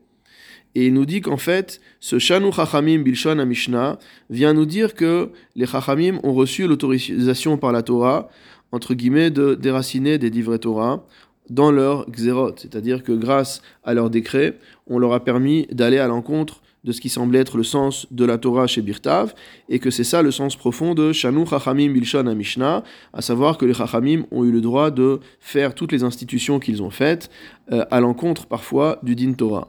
Et 0.76 0.86
il 0.86 0.94
nous 0.94 1.06
dit 1.06 1.20
qu'en 1.20 1.38
fait, 1.38 1.82
ce 2.00 2.20
chanou 2.20 2.54
chachamim 2.54 3.00
bilshon 3.00 3.46
Mishnah 3.46 4.00
vient 4.30 4.54
nous 4.54 4.66
dire 4.66 4.94
que 4.94 5.32
les 5.56 5.66
chachamim 5.66 6.20
ont 6.24 6.34
reçu 6.34 6.68
l'autorisation 6.68 7.58
par 7.58 7.74
la 7.74 7.82
Torah, 7.82 8.30
entre 8.72 8.94
guillemets, 8.94 9.32
de 9.32 9.56
déraciner 9.56 10.18
des 10.18 10.30
divrei 10.30 10.60
Torah 10.60 11.06
dans 11.52 11.72
leur 11.72 12.10
xérot. 12.10 12.54
C'est-à-dire 12.56 13.04
que 13.04 13.12
grâce 13.12 13.62
à 13.84 13.94
leur 13.94 14.10
décret, 14.10 14.58
on 14.88 14.98
leur 14.98 15.14
a 15.14 15.24
permis 15.24 15.68
d'aller 15.72 16.00
à 16.00 16.08
l'encontre 16.08 16.62
de 16.84 16.92
ce 16.92 17.02
qui 17.02 17.10
semblait 17.10 17.40
être 17.40 17.58
le 17.58 17.64
sens 17.64 18.08
de 18.10 18.26
la 18.26 18.40
Torah 18.40 18.66
chez 18.66 18.82
Birtav, 18.82 19.36
et 19.70 19.78
que 19.78 19.92
c'est 19.92 20.04
ça 20.04 20.24
le 20.24 20.32
sens 20.32 20.56
profond 20.56 20.96
de 20.96 21.12
Shanu 21.12 21.46
Chachamim 21.46 21.92
Bilshon 21.92 22.24
Mishnah, 22.34 22.84
à 23.14 23.22
savoir 23.22 23.60
que 23.60 23.66
les 23.66 23.74
Chachamim 23.76 24.24
ont 24.32 24.44
eu 24.44 24.52
le 24.52 24.62
droit 24.62 24.90
de 24.90 25.20
faire 25.40 25.76
toutes 25.76 25.92
les 25.92 26.04
institutions 26.04 26.60
qu'ils 26.60 26.82
ont 26.82 26.90
faites, 26.90 27.30
euh, 27.72 27.86
à 27.92 28.00
l'encontre 28.00 28.48
parfois 28.48 28.98
du 29.04 29.16
Din 29.16 29.34
Torah. 29.34 29.68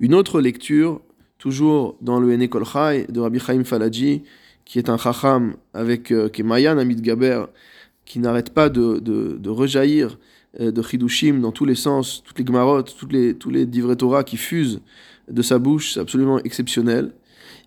Une 0.00 0.14
autre 0.14 0.40
lecture, 0.40 1.00
toujours 1.38 1.96
dans 2.00 2.18
le 2.18 2.46
Kolchai 2.48 3.06
de 3.08 3.20
Rabbi 3.20 3.38
Chaim 3.38 3.62
Falaji, 3.62 4.24
qui 4.64 4.78
est 4.80 4.90
un 4.90 4.98
Chacham 4.98 5.54
avec 5.72 6.10
euh, 6.10 6.28
qui 6.28 6.42
Mayan 6.42 6.78
Amit 6.78 6.96
Gaber, 6.96 7.44
qui 8.06 8.18
n'arrête 8.18 8.54
pas 8.54 8.68
de, 8.70 8.98
de, 8.98 9.50
rejaillir 9.50 10.12
euh, 10.12 10.35
de 10.58 10.82
Chidushim 10.82 11.40
dans 11.40 11.52
tous 11.52 11.64
les 11.64 11.74
sens, 11.74 12.22
toutes 12.24 12.38
les 12.38 12.44
Gmarot, 12.44 12.82
toutes 12.82 13.12
les, 13.12 13.34
tous 13.34 13.50
les 13.50 13.66
Divrei 13.66 13.96
Torah 13.96 14.24
qui 14.24 14.36
fusent 14.36 14.80
de 15.30 15.42
sa 15.42 15.58
bouche, 15.58 15.94
c'est 15.94 16.00
absolument 16.00 16.38
exceptionnel. 16.38 17.12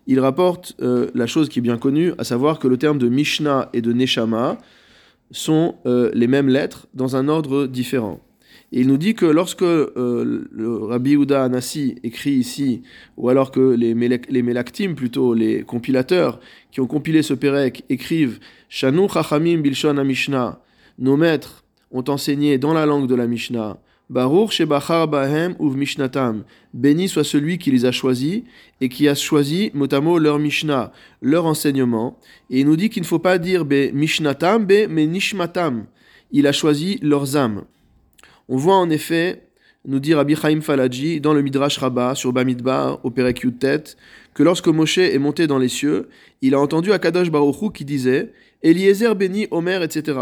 Il 0.06 0.20
rapporte 0.20 0.74
euh, 0.80 1.10
la 1.14 1.26
chose 1.26 1.48
qui 1.48 1.58
est 1.58 1.62
bien 1.62 1.78
connue, 1.78 2.12
à 2.18 2.24
savoir 2.24 2.58
que 2.58 2.68
le 2.68 2.76
terme 2.76 2.98
de 2.98 3.08
Mishnah 3.08 3.68
et 3.72 3.82
de 3.82 3.92
Neshama 3.92 4.58
sont 5.30 5.76
euh, 5.86 6.10
les 6.14 6.26
mêmes 6.26 6.48
lettres 6.48 6.86
dans 6.94 7.16
un 7.16 7.28
ordre 7.28 7.66
différent. 7.66 8.20
Et 8.72 8.80
il 8.80 8.86
nous 8.86 8.96
dit 8.96 9.14
que 9.14 9.26
lorsque 9.26 9.62
euh, 9.62 10.46
le 10.50 10.76
Rabbi 10.76 11.14
Uda 11.14 11.44
Anassi 11.44 11.96
écrit 12.02 12.32
ici, 12.32 12.82
ou 13.16 13.28
alors 13.28 13.50
que 13.50 13.74
les, 13.74 13.94
les 13.94 14.42
Melaktim, 14.42 14.94
plutôt 14.94 15.34
les 15.34 15.62
compilateurs 15.62 16.40
qui 16.70 16.80
ont 16.80 16.86
compilé 16.86 17.22
ce 17.22 17.34
Pérec, 17.34 17.84
écrivent 17.88 18.38
Shanu 18.68 19.08
Chachamim 19.08 19.58
Bilshon 19.58 20.02
Mishnah, 20.04 20.60
nos 20.98 21.16
maîtres 21.16 21.64
ont 21.90 22.04
enseigné 22.08 22.58
dans 22.58 22.72
la 22.72 22.86
langue 22.86 23.06
de 23.06 23.14
la 23.14 23.26
Mishnah, 23.26 23.78
Baruch 24.10 24.50
Shebachar 24.50 25.06
Bahem 25.06 25.54
Uv 25.60 25.76
Mishnatam. 25.76 26.42
Béni 26.74 27.08
soit 27.08 27.22
celui 27.22 27.58
qui 27.58 27.70
les 27.70 27.84
a 27.84 27.92
choisis 27.92 28.42
et 28.80 28.88
qui 28.88 29.08
a 29.08 29.14
choisi 29.14 29.70
motamo 29.72 30.18
leur 30.18 30.40
Mishnah, 30.40 30.92
leur 31.22 31.46
enseignement. 31.46 32.18
Et 32.50 32.60
il 32.60 32.66
nous 32.66 32.74
dit 32.74 32.90
qu'il 32.90 33.02
ne 33.02 33.06
faut 33.06 33.20
pas 33.20 33.38
dire 33.38 33.64
be 33.64 33.92
Mishnatam, 33.92 34.66
be 34.66 34.88
mais 34.88 35.06
Nishmatam. 35.06 35.86
Il 36.32 36.48
a 36.48 36.52
choisi 36.52 36.98
leurs 37.02 37.36
âmes. 37.36 37.62
On 38.48 38.56
voit 38.56 38.76
en 38.76 38.90
effet, 38.90 39.46
nous 39.86 40.00
dire 40.00 40.16
Rabbi 40.16 40.34
Chaim 40.34 40.60
Falaji 40.60 41.20
dans 41.20 41.32
le 41.32 41.42
Midrash 41.42 41.78
Rabbah 41.78 42.16
sur 42.16 42.32
Bamidbar 42.32 42.98
au 43.04 43.10
Perek 43.10 43.42
Yutet, 43.42 43.84
que 44.34 44.42
lorsque 44.42 44.66
Moshe 44.66 44.98
est 44.98 45.18
monté 45.18 45.46
dans 45.46 45.58
les 45.58 45.68
cieux, 45.68 46.08
il 46.42 46.54
a 46.54 46.60
entendu 46.60 46.92
Akadosh 46.92 47.30
Baruch 47.30 47.72
qui 47.72 47.84
disait 47.84 48.32
Eliezer 48.60 49.14
béni 49.14 49.46
Omer, 49.52 49.84
etc. 49.84 50.18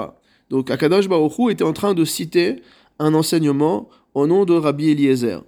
Donc 0.50 0.71
Akadosh 0.71 1.09
Baruch 1.09 1.50
était 1.50 1.64
en 1.64 1.73
train 1.73 1.95
de 1.95 2.05
citer 2.05 2.62
un 2.99 3.14
enseignement 3.14 3.88
au 4.14 4.26
nom 4.26 4.45
de 4.45 4.55
Rabbi 4.55 4.90
Eliezer. 4.90 5.43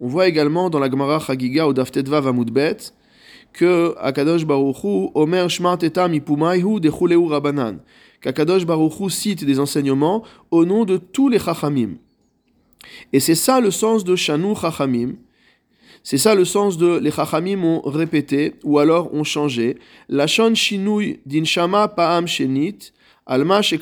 On 0.00 0.08
voit 0.08 0.28
également 0.28 0.70
dans 0.70 0.78
la 0.78 0.90
Gemara 0.90 1.18
Chagiga 1.18 1.66
au 1.66 1.72
Daftetva 1.72 2.20
Vamudbet 2.20 2.76
que 3.52 3.94
Akadosh 3.98 4.44
Baruchu 4.44 5.10
Omer 5.14 5.48
Shmart 5.48 5.78
Etam 5.82 6.12
Dechuleu 6.12 7.26
Rabanan. 7.26 7.78
Qu'Akadosh 8.20 8.64
Baruchu 8.64 9.10
cite 9.10 9.44
des 9.44 9.60
enseignements 9.60 10.24
au 10.50 10.64
nom 10.64 10.86
de 10.86 10.96
tous 10.96 11.28
les 11.28 11.38
Chachamim. 11.38 11.96
Et 13.12 13.20
c'est 13.20 13.34
ça 13.34 13.60
le 13.60 13.70
sens 13.70 14.02
de 14.02 14.16
Shanu 14.16 14.56
Chachamim. 14.56 15.16
C'est 16.02 16.16
ça 16.16 16.34
le 16.34 16.46
sens 16.46 16.78
de 16.78 16.98
les 16.98 17.10
Chachamim 17.10 17.62
ont 17.62 17.82
répété 17.84 18.54
ou 18.64 18.78
alors 18.78 19.12
ont 19.12 19.24
changé. 19.24 19.76
La 20.08 20.26
Shon 20.26 20.54
Shinui 20.54 21.20
Dinshama 21.26 21.88
Paam 21.88 22.26
Shenit 22.26 22.92
C'est 23.26 23.78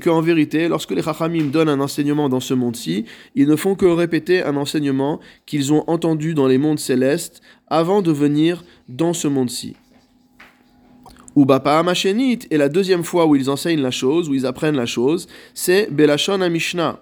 qu'en 0.00 0.20
vérité, 0.20 0.66
lorsque 0.66 0.90
les 0.90 1.02
Chachamim 1.02 1.44
donnent 1.44 1.68
un 1.68 1.78
enseignement 1.78 2.28
dans 2.28 2.40
ce 2.40 2.52
monde-ci, 2.52 3.04
ils 3.36 3.46
ne 3.46 3.54
font 3.54 3.76
que 3.76 3.86
répéter 3.86 4.42
un 4.42 4.56
enseignement 4.56 5.20
qu'ils 5.46 5.72
ont 5.72 5.84
entendu 5.86 6.34
dans 6.34 6.48
les 6.48 6.58
mondes 6.58 6.80
célestes 6.80 7.42
avant 7.68 8.02
de 8.02 8.10
venir 8.10 8.64
dans 8.88 9.12
ce 9.12 9.28
monde-ci. 9.28 9.76
Ou 11.36 11.44
Bapa'am 11.44 11.86
Hashenit, 11.86 12.40
et 12.50 12.56
la 12.56 12.68
deuxième 12.68 13.04
fois 13.04 13.26
où 13.26 13.36
ils 13.36 13.50
enseignent 13.50 13.82
la 13.82 13.92
chose, 13.92 14.28
où 14.28 14.34
ils 14.34 14.46
apprennent 14.46 14.76
la 14.76 14.86
chose, 14.86 15.28
c'est 15.54 15.92
Belashon 15.92 16.50
Mishnah, 16.50 17.00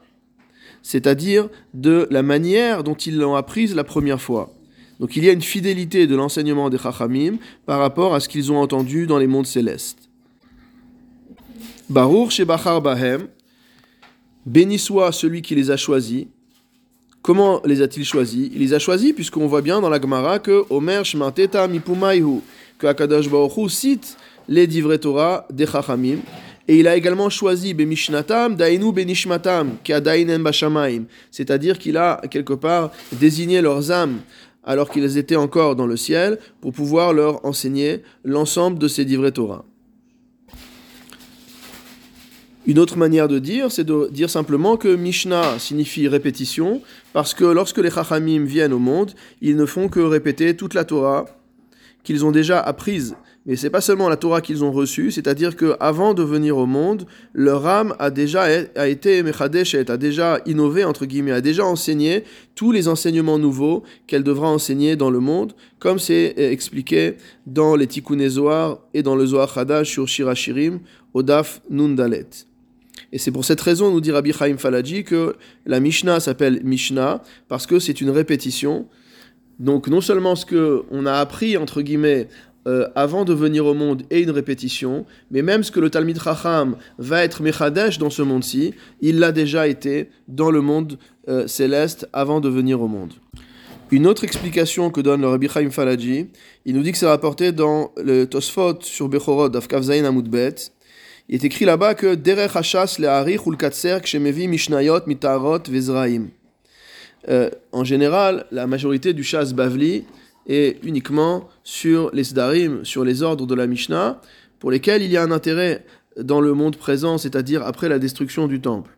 c'est-à-dire 0.83 1.49
de 1.73 2.07
la 2.11 2.23
manière 2.23 2.85
dont 2.85 2.95
ils 2.95 3.17
l'ont 3.17 3.37
apprise 3.37 3.75
la 3.75 3.85
première 3.85 4.21
fois. 4.21 4.53
Donc 5.01 5.17
il 5.17 5.25
y 5.25 5.31
a 5.31 5.33
une 5.33 5.43
fidélité 5.43 6.07
de 6.07 6.15
l'enseignement 6.15 6.69
des 6.69 6.77
Chachamim 6.77 7.39
par 7.65 7.79
rapport 7.79 8.15
à 8.15 8.21
ce 8.21 8.29
qu'ils 8.29 8.53
ont 8.53 8.59
entendu 8.59 9.07
dans 9.07 9.17
les 9.19 9.27
mondes 9.27 9.47
célestes. 9.47 10.11
Baruch 11.89 12.31
Shebachar 12.33 12.83
Bahem, 12.83 13.27
béni 14.45 14.79
soit 14.79 15.11
celui 15.11 15.41
qui 15.41 15.55
les 15.55 15.71
a 15.71 15.79
choisis. 15.79 16.27
Comment 17.23 17.63
les 17.65 17.81
a-t-il 17.81 18.05
choisis? 18.05 18.51
Il 18.53 18.59
les 18.61 18.75
a 18.75 18.79
choisis 18.79 19.15
puisqu'on 19.15 19.47
voit 19.47 19.63
bien 19.63 19.81
dans 19.81 19.89
la 19.89 20.01
Gemara 20.01 20.39
que 20.39 20.65
Omer 20.69 21.03
Shmateta 21.05 21.67
Mipumaihu, 21.67 22.41
que 22.79 22.87
Akadosh 22.87 23.29
Baruch 23.29 23.71
cite 23.71 24.19
les 24.49 24.67
divrei 24.67 24.99
Torah 24.99 25.47
des 25.51 25.67
Chachamim. 25.67 26.19
Et 26.69 26.79
il 26.79 26.87
a 26.87 26.95
également 26.95 27.31
choisi 27.31 27.75
Bemishnatam, 27.75 28.55
Dainu 28.55 28.93
Benishmatam, 28.93 29.77
Kadainen 29.83 30.43
Bashamaim. 30.43 31.05
C'est-à-dire 31.31 31.79
qu'il 31.79 31.97
a 31.97 32.21
quelque 32.31 32.53
part 32.53 32.93
désigné 33.13 33.61
leurs 33.61 33.91
âmes 33.91 34.19
alors 34.65 34.91
qu'ils 34.91 35.19
étaient 35.19 35.37
encore 35.37 35.77
dans 35.77 35.87
le 35.87 35.97
ciel, 35.97 36.39
pour 36.61 36.73
pouvoir 36.73 37.13
leur 37.13 37.45
enseigner 37.45 38.03
l'ensemble 38.25 38.79
de 38.79 38.89
ces 38.89 39.05
livrets 39.05 39.33
Torah. 39.33 39.65
Une 42.67 42.79
autre 42.79 42.99
manière 42.99 43.27
de 43.27 43.39
dire, 43.39 43.73
c'est 43.73 43.85
de 43.85 44.09
dire 44.13 44.29
simplement 44.29 44.77
que 44.77 44.95
Mishnah 44.95 45.59
signifie 45.59 46.09
répétition, 46.09 46.83
parce 47.13 47.33
que 47.33 47.45
lorsque 47.45 47.79
les 47.79 47.91
Chachamim 47.91 48.45
viennent 48.45 48.75
au 48.75 48.79
monde, 48.79 49.13
ils 49.41 49.57
ne 49.57 49.65
font 49.65 49.89
que 49.89 50.01
répéter 50.01 50.55
toute 50.57 50.75
la 50.75 50.85
Torah 50.85 51.25
qu'ils 52.05 52.25
ont 52.25 52.31
déjà 52.31 52.61
apprise 52.61 53.17
mais 53.47 53.57
c'est 53.57 53.71
pas 53.71 53.81
seulement 53.81 54.09
la 54.09 54.17
Torah 54.17 54.43
qu'ils 54.43 54.63
ont 54.65 54.71
reçue, 54.71 55.11
c'est-à-dire 55.11 55.57
qu'avant 55.57 56.13
de 56.13 56.23
venir 56.23 56.59
au 56.59 56.67
monde, 56.67 57.07
leur 57.33 57.67
âme 57.67 57.95
a 57.99 58.11
déjà 58.11 58.43
a 58.77 58.89
été 58.89 59.23
mechadeshet, 59.23 59.91
a 59.91 59.97
déjà 59.97 60.41
innové, 60.45 60.85
entre 60.85 61.07
guillemets, 61.07 61.33
a 61.33 61.41
déjà 61.41 61.65
enseigné 61.65 62.25
tous 62.55 62.71
les 62.71 62.87
enseignements 62.87 63.39
nouveaux 63.39 63.83
qu'elle 64.07 64.25
devra 64.25 64.49
enseigner 64.49 64.95
dans 64.95 65.11
le 65.11 65.21
monde, 65.21 65.55
comme 65.79 65.99
c'est 65.99 66.35
expliqué 66.37 67.15
dans 67.47 67.77
les 67.77 67.87
Tikkun 67.87 68.19
et 68.21 69.03
dans 69.03 69.17
le 69.17 69.27
Zohar 69.27 69.57
Hadash 69.57 69.91
sur 69.91 70.07
Shirachirim, 70.07 70.81
Odaf 71.15 71.63
Nundalet. 71.71 72.27
Et 73.13 73.19
c'est 73.19 73.33
pour 73.33 73.45
cette 73.45 73.61
raison, 73.61 73.91
nous 73.91 74.01
dit 74.01 74.13
Rabbi 74.13 74.33
Chaim 74.33 74.59
Falaji, 74.59 75.05
que 75.05 75.35
la 75.67 75.81
Mishnah 75.81 76.21
s'appelle 76.21 76.61
Mishnah, 76.63 77.23
parce 77.49 77.67
que 77.67 77.79
c'est 77.79 78.01
une 78.01 78.11
répétition. 78.11 78.87
Donc 79.59 79.89
non 79.89 80.01
seulement 80.01 80.37
ce 80.37 80.47
qu'on 80.47 81.07
a 81.07 81.15
appris, 81.15 81.57
entre 81.57 81.83
guillemets, 81.83 82.29
euh, 82.67 82.89
avant 82.95 83.25
de 83.25 83.33
venir 83.33 83.65
au 83.65 83.75
monde 83.75 84.03
et 84.11 84.21
une 84.21 84.31
répétition, 84.31 85.07
mais 85.31 85.43
même 85.43 85.63
ce 85.63 85.71
que 85.71 85.81
le 85.81 85.89
Talmid 85.89 86.19
Racham 86.19 86.77
va 86.99 87.25
être 87.25 87.43
Mechadesh 87.43 87.99
dans 87.99 88.11
ce 88.11 88.23
monde-ci, 88.23 88.75
il 89.01 89.19
l'a 89.19 89.33
déjà 89.33 89.67
été 89.67 90.11
dans 90.29 90.51
le 90.51 90.61
monde 90.61 90.99
euh, 91.29 91.47
céleste 91.47 92.09
avant 92.13 92.41
de 92.41 92.49
venir 92.49 92.83
au 92.83 92.89
monde. 92.89 93.15
Une 93.91 94.07
autre 94.07 94.25
explication 94.25 94.91
que 94.91 95.01
donne 95.01 95.23
le 95.23 95.29
Rabbi 95.29 95.49
Chaim 95.49 95.71
Falaji, 95.71 96.29
il 96.65 96.75
nous 96.75 96.83
dit 96.83 96.93
que 96.93 96.99
c'est 96.99 97.07
rapporté 97.07 97.51
dans 97.51 97.93
le 97.97 98.27
Tosfot 98.27 98.83
sur 98.83 99.09
Bechorod 99.09 99.53
d'Afkav 99.53 99.83
Zayin 99.83 100.05
Amudbet. 100.05 100.55
Il 101.29 101.37
est 101.37 101.45
écrit 101.45 101.65
là-bas 101.65 101.95
que 101.95 102.15
Derech 102.15 102.55
Hashas 102.55 102.97
le 102.99 103.41
ou 103.47 103.51
le 103.51 103.57
Katser 103.57 103.99
Kshemevi 104.03 104.49
Mishnayot 104.49 105.07
Mitarot 105.07 105.63
Vezraim. 105.69 106.27
Euh, 107.29 107.51
en 107.73 107.85
général, 107.85 108.47
la 108.51 108.67
majorité 108.67 109.13
du 109.13 109.25
Shas 109.25 109.53
Bavli 109.55 110.05
et 110.47 110.79
uniquement 110.83 111.49
sur 111.65 112.11
les 112.13 112.25
Sdarim, 112.25 112.85
sur 112.85 113.05
les 113.05 113.23
ordres 113.23 113.47
de 113.47 113.55
la 113.55 113.67
Mishnah, 113.67 114.21
pour 114.59 114.71
lesquels 114.71 115.03
il 115.03 115.11
y 115.11 115.17
a 115.17 115.23
un 115.23 115.31
intérêt 115.31 115.85
dans 116.19 116.41
le 116.41 116.55
monde 116.55 116.77
présent, 116.77 117.19
c'est-à-dire 117.19 117.63
après 117.65 117.89
la 117.89 117.99
destruction 117.99 118.47
du 118.47 118.61
temple. 118.61 118.97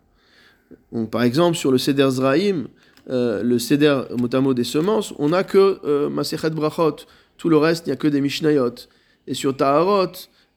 par 1.10 1.22
exemple, 1.22 1.56
sur 1.56 1.70
le 1.70 1.78
Seder 1.78 2.10
Zraim, 2.10 2.68
euh, 3.10 3.42
le 3.42 3.58
Seder 3.58 4.02
Motamo 4.16 4.54
des 4.54 4.64
semences, 4.64 5.12
on 5.18 5.30
n'a 5.30 5.44
que 5.44 5.80
euh, 5.84 6.08
Masechet 6.08 6.50
Brachot. 6.50 6.96
Tout 7.36 7.48
le 7.48 7.56
reste, 7.56 7.86
il 7.86 7.90
n'y 7.90 7.94
a 7.94 7.96
que 7.96 8.08
des 8.08 8.20
Mishnayot. 8.20 8.74
Et 9.26 9.34
sur 9.34 9.56
Taharot, 9.56 10.12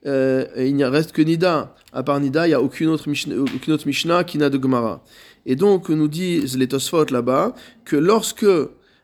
euh, 0.05 0.45
il 0.57 0.75
n'y 0.75 0.83
reste 0.83 1.11
que 1.11 1.21
Nida. 1.21 1.75
À 1.91 2.03
part 2.03 2.19
Nida, 2.19 2.45
il 2.45 2.49
n'y 2.49 2.55
a 2.55 2.61
aucune 2.61 2.89
autre, 2.89 3.07
Mishnah, 3.07 4.23
qui 4.23 4.37
n'a 4.37 4.49
de 4.49 4.61
Gemara. 4.61 5.03
Et 5.45 5.55
donc, 5.55 5.89
nous 5.89 6.07
disent 6.07 6.57
les 6.57 6.67
Tosfot 6.67 7.05
là-bas 7.09 7.55
que 7.85 7.95
lorsque 7.95 8.45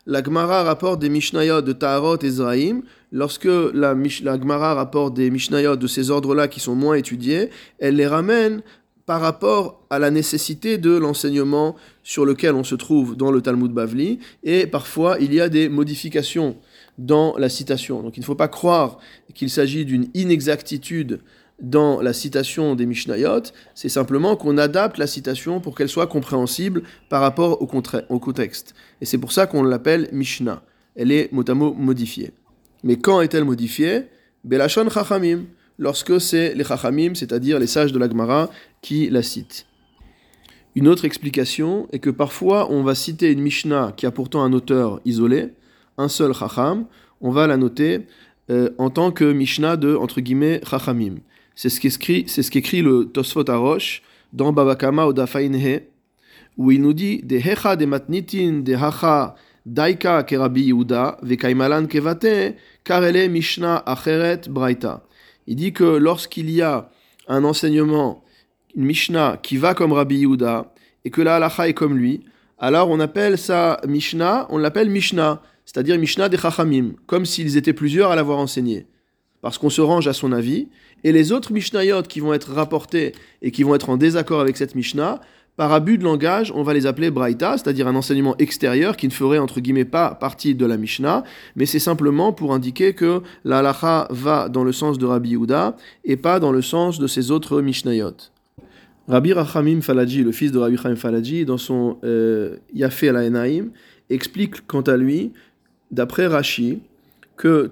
la 0.05 0.23
Gemara 0.23 0.63
rapporte 0.63 0.99
des 0.99 1.09
Mishnayot 1.09 1.61
de 1.61 1.73
Taharot 1.73 2.17
et 2.17 2.29
Zraim. 2.29 2.81
Lorsque 3.11 3.45
la, 3.45 3.93
la 4.23 4.39
Gemara 4.39 4.73
rapporte 4.73 5.13
des 5.13 5.29
Mishnayot 5.29 5.75
de 5.75 5.87
ces 5.87 6.09
ordres-là 6.09 6.47
qui 6.47 6.59
sont 6.59 6.75
moins 6.75 6.95
étudiés, 6.95 7.49
elle 7.79 7.97
les 7.97 8.07
ramène 8.07 8.61
par 9.05 9.21
rapport 9.21 9.85
à 9.89 9.99
la 9.99 10.09
nécessité 10.09 10.77
de 10.77 10.91
l'enseignement 10.91 11.75
sur 12.03 12.25
lequel 12.25 12.55
on 12.55 12.63
se 12.63 12.75
trouve 12.75 13.15
dans 13.15 13.31
le 13.31 13.41
Talmud 13.41 13.71
Bavli. 13.71 14.19
Et 14.43 14.67
parfois, 14.67 15.17
il 15.19 15.33
y 15.33 15.41
a 15.41 15.49
des 15.49 15.69
modifications 15.69 16.57
dans 16.97 17.35
la 17.37 17.49
citation. 17.49 18.01
Donc 18.01 18.17
il 18.17 18.21
ne 18.21 18.25
faut 18.25 18.35
pas 18.35 18.47
croire 18.47 18.99
qu'il 19.33 19.49
s'agit 19.49 19.85
d'une 19.85 20.07
inexactitude 20.13 21.19
dans 21.61 22.01
la 22.01 22.13
citation 22.13 22.75
des 22.75 22.85
Mishnayot, 22.85 23.43
c'est 23.75 23.89
simplement 23.89 24.35
qu'on 24.35 24.57
adapte 24.57 24.97
la 24.97 25.07
citation 25.07 25.59
pour 25.59 25.75
qu'elle 25.75 25.89
soit 25.89 26.07
compréhensible 26.07 26.83
par 27.09 27.21
rapport 27.21 27.61
au, 27.61 27.67
contexte. 28.19 28.73
Et 28.99 29.05
c'est 29.05 29.17
pour 29.17 29.31
ça 29.31 29.47
qu'on 29.47 29.63
l'appelle 29.63 30.09
Mishnah. 30.11 30.63
Elle 30.95 31.11
est 31.11 31.31
mot 31.31 31.43
à 31.47 31.53
mot 31.53 31.73
modifiée. 31.73 32.31
Mais 32.83 32.97
quand 32.97 33.21
est-elle 33.21 33.45
modifiée? 33.45 34.05
Belashon 34.43 34.89
Chachamim, 34.89 35.45
lorsque 35.77 36.19
c'est 36.19 36.55
les 36.55 36.63
Chachamim, 36.63 37.13
c'est-à-dire 37.13 37.59
les 37.59 37.67
sages 37.67 37.93
de 37.93 37.99
la 37.99 38.09
Gemara, 38.09 38.49
qui 38.81 39.09
la 39.09 39.21
citent. 39.21 39.67
Une 40.73 40.87
autre 40.87 41.05
explication 41.05 41.87
est 41.91 41.99
que 41.99 42.09
parfois 42.09 42.71
on 42.71 42.81
va 42.81 42.95
citer 42.95 43.31
une 43.31 43.41
Mishnah 43.41 43.93
qui 43.95 44.05
a 44.05 44.11
pourtant 44.11 44.41
un 44.41 44.53
auteur 44.53 44.99
isolé, 45.05 45.49
un 45.97 46.07
seul 46.07 46.33
Chacham, 46.33 46.85
on 47.19 47.29
va 47.29 47.45
la 47.45 47.57
noter 47.57 48.07
euh, 48.49 48.71
en 48.77 48.89
tant 48.89 49.11
que 49.11 49.31
Mishnah 49.31 49.77
de, 49.77 49.95
entre 49.95 50.21
guillemets, 50.21 50.61
Chachamim. 50.67 51.17
C'est 51.55 51.69
ce 51.69 51.79
qu'écrit, 51.79 52.25
ce 52.27 52.81
le 52.81 53.05
Tosfot 53.05 53.49
Arosh 53.49 54.01
dans 54.33 54.53
Babakama 54.53 55.07
ou 55.07 55.13
où 56.57 56.71
il 56.71 56.81
nous 56.81 56.93
dit 56.93 57.21
De 57.23 57.37
hecha 57.37 57.75
de 57.75 57.85
matnitin 57.85 58.61
de 58.63 58.73
hacha 58.73 59.35
daika 59.65 60.23
kerabi 60.23 60.65
Yehuda 60.65 61.17
vekaimalan 61.21 61.87
kevate 61.87 62.55
karele 62.83 63.29
mishna 63.29 63.77
acheret 63.77 64.49
braita. 64.49 65.03
Il 65.47 65.55
dit 65.55 65.73
que 65.73 65.83
lorsqu'il 65.83 66.49
y 66.49 66.61
a 66.61 66.89
un 67.27 67.43
enseignement, 67.43 68.23
une 68.75 68.85
Mishnah 68.85 69.37
qui 69.41 69.57
va 69.57 69.73
comme 69.73 69.93
Rabbi 69.93 70.19
Yehuda 70.19 70.73
et 71.03 71.09
que 71.09 71.21
la 71.21 71.35
halacha 71.35 71.67
est 71.67 71.73
comme 71.73 71.97
lui, 71.97 72.23
alors 72.57 72.89
on 72.89 72.99
appelle 72.99 73.37
ça 73.37 73.81
Mishnah, 73.87 74.47
on 74.49 74.57
l'appelle 74.57 74.89
Mishnah, 74.89 75.41
c'est-à-dire 75.65 75.97
Mishnah 75.97 76.29
des 76.29 76.37
Chachamim, 76.37 76.93
comme 77.07 77.25
s'ils 77.25 77.57
étaient 77.57 77.73
plusieurs 77.73 78.11
à 78.11 78.15
l'avoir 78.15 78.39
enseigné. 78.39 78.85
Parce 79.41 79.57
qu'on 79.57 79.69
se 79.69 79.81
range 79.81 80.07
à 80.07 80.13
son 80.13 80.31
avis, 80.31 80.67
et 81.03 81.11
les 81.11 81.31
autres 81.31 81.51
Mishnayot 81.51 82.03
qui 82.03 82.19
vont 82.19 82.33
être 82.33 82.51
rapportés 82.51 83.13
et 83.41 83.51
qui 83.51 83.63
vont 83.63 83.73
être 83.75 83.89
en 83.89 83.97
désaccord 83.97 84.39
avec 84.39 84.57
cette 84.57 84.75
Mishnah, 84.75 85.19
par 85.57 85.73
abus 85.73 85.97
de 85.97 86.03
langage, 86.03 86.51
on 86.55 86.63
va 86.63 86.73
les 86.73 86.85
appeler 86.85 87.11
Braïta, 87.11 87.57
c'est-à-dire 87.57 87.87
un 87.87 87.95
enseignement 87.95 88.37
extérieur 88.37 88.95
qui 88.95 89.07
ne 89.07 89.11
ferait 89.11 89.37
entre 89.37 89.59
guillemets 89.59 89.85
pas 89.85 90.15
partie 90.15 90.55
de 90.55 90.65
la 90.65 90.77
Mishnah, 90.77 91.23
mais 91.55 91.65
c'est 91.65 91.79
simplement 91.79 92.31
pour 92.31 92.53
indiquer 92.53 92.93
que 92.93 93.21
la 93.43 93.59
halacha 93.59 94.07
va 94.09 94.47
dans 94.47 94.63
le 94.63 94.71
sens 94.71 94.97
de 94.97 95.05
Rabbi 95.05 95.31
Yehuda 95.31 95.75
et 96.05 96.15
pas 96.15 96.39
dans 96.39 96.51
le 96.51 96.61
sens 96.61 96.99
de 96.99 97.07
ces 97.07 97.31
autres 97.31 97.61
Mishnayot. 97.61 98.15
Rabbi 99.07 99.33
Rachamim 99.33 99.81
Falaji, 99.81 100.23
le 100.23 100.31
fils 100.31 100.51
de 100.51 100.59
Rabbi 100.59 100.77
Rachamim 100.77 100.95
Falaji, 100.95 101.43
dans 101.43 101.57
son 101.57 101.97
euh, 102.03 102.55
Yafé 102.73 103.09
al 103.09 103.61
explique 104.09 104.65
quant 104.67 104.81
à 104.81 104.95
lui, 104.95 105.31
d'après 105.91 106.27
Rashi, 106.27 106.79
que 107.41 107.71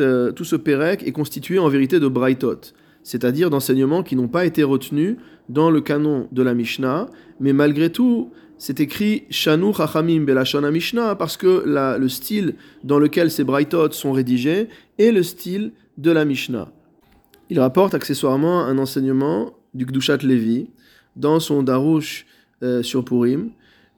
euh, 0.00 0.32
tout 0.32 0.44
ce 0.44 0.56
Pérec 0.56 1.06
est 1.06 1.12
constitué 1.12 1.60
en 1.60 1.68
vérité 1.68 2.00
de 2.00 2.08
Braithot, 2.08 2.72
c'est-à-dire 3.04 3.48
d'enseignements 3.48 4.02
qui 4.02 4.16
n'ont 4.16 4.26
pas 4.26 4.44
été 4.44 4.64
retenus 4.64 5.16
dans 5.48 5.70
le 5.70 5.80
canon 5.80 6.26
de 6.32 6.42
la 6.42 6.52
Mishnah, 6.52 7.06
mais 7.38 7.52
malgré 7.52 7.92
tout, 7.92 8.32
c'est 8.58 8.80
écrit 8.80 9.22
Shanu 9.30 9.72
Chachamim 9.72 10.24
Belashana 10.24 10.72
Mishnah 10.72 11.14
parce 11.14 11.36
que 11.36 11.62
le 11.64 12.08
style 12.08 12.56
dans 12.82 12.98
lequel 12.98 13.30
ces 13.30 13.44
Braithot 13.44 13.92
sont 13.92 14.10
rédigés 14.10 14.68
est 14.98 15.12
le 15.12 15.22
style 15.22 15.70
de 15.96 16.10
la 16.10 16.24
Mishnah. 16.24 16.72
Il 17.50 17.60
rapporte 17.60 17.94
accessoirement 17.94 18.64
un 18.64 18.78
enseignement 18.78 19.52
du 19.74 19.86
Gdushat 19.86 20.24
Levi 20.24 20.70
dans 21.14 21.38
son 21.38 21.62
Darush 21.62 22.26
euh, 22.64 22.82
sur 22.82 23.04
Purim, 23.04 23.50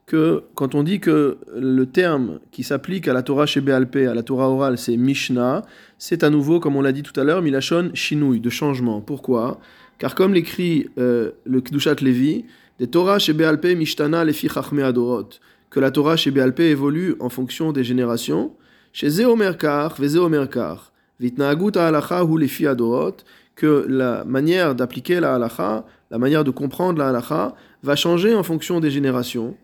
que 0.07 0.43
quand 0.55 0.73
on 0.73 0.83
dit 0.83 1.01
que 1.01 1.37
le 1.53 1.85
terme 1.85 2.39
qui 2.51 2.63
s'applique 2.63 3.09
à 3.09 3.13
la 3.13 3.23
Torah 3.23 3.45
chez 3.45 3.59
BLP, 3.59 4.07
à 4.07 4.15
la 4.15 4.23
Torah 4.23 4.49
orale, 4.49 4.77
c'est 4.77 4.95
Mishnah, 4.95 5.63
c'est 5.97 6.23
à 6.23 6.29
nouveau, 6.29 6.61
comme 6.61 6.77
on 6.77 6.81
l'a 6.81 6.93
dit 6.93 7.03
tout 7.03 7.17
à 7.19 7.25
l'heure, 7.25 7.41
Milachon 7.41 7.91
Shinui, 7.93 8.39
de 8.39 8.49
changement. 8.49 9.01
Pourquoi? 9.01 9.59
Car 9.97 10.15
comme 10.15 10.33
l'écrit 10.33 10.89
euh, 10.97 11.31
le 11.43 11.59
Kdushat 11.59 11.95
Levi, 12.01 12.45
des 12.79 12.87
Torah 12.87 13.19
chez 13.19 13.33
BLP 13.33 13.75
Mishtana 13.75 14.23
Lefi 14.23 14.47
Chachme 14.47 14.79
Adorot, 14.79 15.29
que 15.69 15.81
la 15.81 15.91
Torah 15.91 16.15
chez 16.15 16.31
BLP 16.31 16.61
évolue 16.61 17.15
en 17.19 17.27
fonction 17.27 17.73
des 17.73 17.83
générations, 17.83 18.53
chez 18.93 19.09
Zeomerkar, 19.09 19.95
Vezeomerkar, 19.99 20.93
Vitnaagut 21.19 21.75
Halacha 21.75 22.23
ou 22.23 22.37
Lefi 22.37 22.65
Adorot, 22.65 23.17
que 23.55 23.85
la 23.89 24.23
manière 24.23 24.73
d'appliquer 24.73 25.19
la 25.19 25.35
halacha, 25.35 25.83
la 26.11 26.17
manière 26.17 26.45
de 26.45 26.51
comprendre 26.51 26.99
la 26.99 27.09
halacha, 27.09 27.55
va 27.83 27.95
changer 27.97 28.33
en 28.33 28.43
fonction 28.43 28.79
des 28.79 28.91
générations 28.91 29.57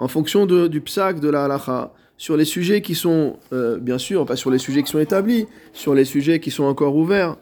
en 0.00 0.08
fonction 0.08 0.46
du 0.46 0.80
psak 0.80 1.20
de 1.20 1.28
la 1.28 1.44
halacha, 1.44 1.92
sur 2.16 2.36
les 2.36 2.46
sujets 2.46 2.80
qui 2.80 2.94
sont, 2.94 3.36
euh, 3.52 3.78
bien 3.78 3.98
sûr, 3.98 4.24
pas 4.24 4.34
sur 4.34 4.50
les 4.50 4.58
sujets 4.58 4.82
qui 4.82 4.90
sont 4.90 4.98
établis, 4.98 5.46
sur 5.74 5.94
les 5.94 6.06
sujets 6.06 6.40
qui 6.40 6.50
sont 6.50 6.64
encore 6.64 6.96
ouverts. 6.96 7.36